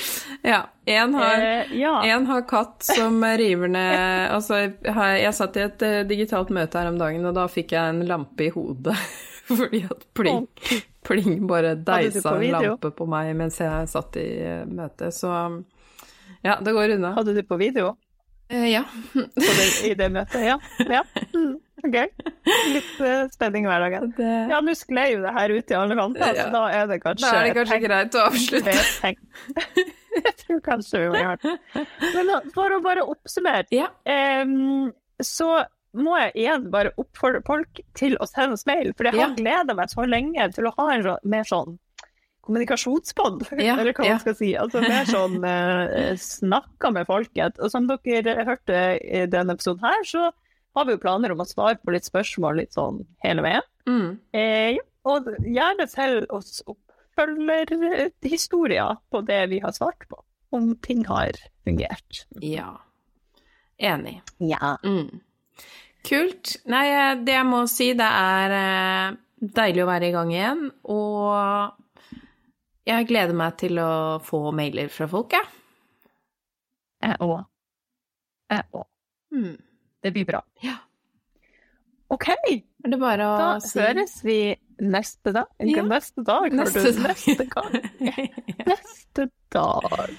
[0.42, 0.64] Ja.
[0.84, 2.02] En har Eh, ja.
[2.04, 6.90] En har katt som river ned Altså, jeg satt i et eh, digitalt møte her
[6.90, 8.96] om dagen, og da fikk jeg en lampe i hodet.
[9.50, 10.46] Fordi at Pling,
[11.06, 15.10] pling bare deisa en lampe på meg mens jeg satt i eh, møte.
[15.14, 15.30] Så
[16.46, 17.14] ja, det går unna.
[17.16, 17.96] Hadde du på video
[18.50, 18.80] Uh, ja.
[19.14, 20.40] det, i det møtet?
[20.42, 20.56] Ja.
[20.90, 21.04] ja.
[21.36, 21.52] Mm,
[21.86, 22.08] okay.
[22.74, 24.08] Litt uh, spenning i hverdagen.
[24.16, 26.48] Det, Ja, nå skled jo det her ut i alle kanter, Ja.
[26.48, 28.74] så da er det kanskje da er det kanskje greit å avslutte.
[30.26, 31.84] Jeg tror kanskje vi må gjøre det.
[32.16, 33.86] Men da, for å bare oppsummere, Ja.
[34.42, 34.90] um,
[35.22, 35.52] så
[35.94, 39.34] må jeg igjen bare oppfordre folk til å sende oss mail, for jeg har Ja.
[39.38, 41.78] gleda meg så lenge til å ha en mer sånn
[42.46, 44.12] kommunikasjonspod, Ja, eller hva ja.
[44.16, 44.50] man skal si.
[44.58, 47.54] Altså mer sånn eh, snakka med folket.
[47.60, 50.22] Og som dere hørte i denne episoden her, så
[50.76, 53.66] har vi jo planer om å svare på litt spørsmål litt sånn hele veien.
[53.90, 54.10] Mm.
[54.36, 60.16] Eh, ja, og gjerne selv oss oppfølgerhistorier på det vi har svart på,
[60.54, 61.32] om ting har
[61.64, 62.12] fungert.
[62.44, 62.70] ja.
[63.80, 64.18] Enig.
[64.44, 64.76] Ja.
[64.84, 65.24] Mm.
[66.04, 66.60] Kult.
[66.68, 69.16] Nei, eh, det jeg må si, det er eh,
[69.56, 71.72] deilig å være i gang igjen, og
[72.86, 73.90] jeg gleder meg til å
[74.24, 75.46] få mailer fra folk, jeg.
[77.02, 77.44] Jeg òg.
[78.50, 78.86] Jeg òg.
[79.32, 79.56] Mm.
[80.02, 80.40] Det blir bra.
[80.64, 80.76] Ja.
[82.10, 85.46] OK, Er det bare å da si høres vi neste dag.
[85.60, 85.82] Ikke Ja.
[85.86, 86.92] neste dag, Neste du.
[86.92, 87.10] dag.
[87.12, 87.72] neste gang.
[88.66, 90.10] Neste dag.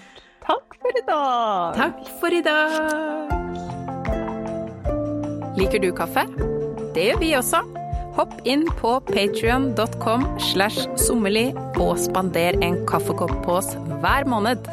[0.46, 1.76] Takk for i dag.
[1.76, 3.32] Takk for i dag!
[5.58, 6.24] Liker du kaffe?
[6.96, 7.81] Det gjør vi også.
[8.18, 13.72] Hopp inn på patrion.com slash sommerli og spander en kaffekopp på oss
[14.04, 14.68] hver måned.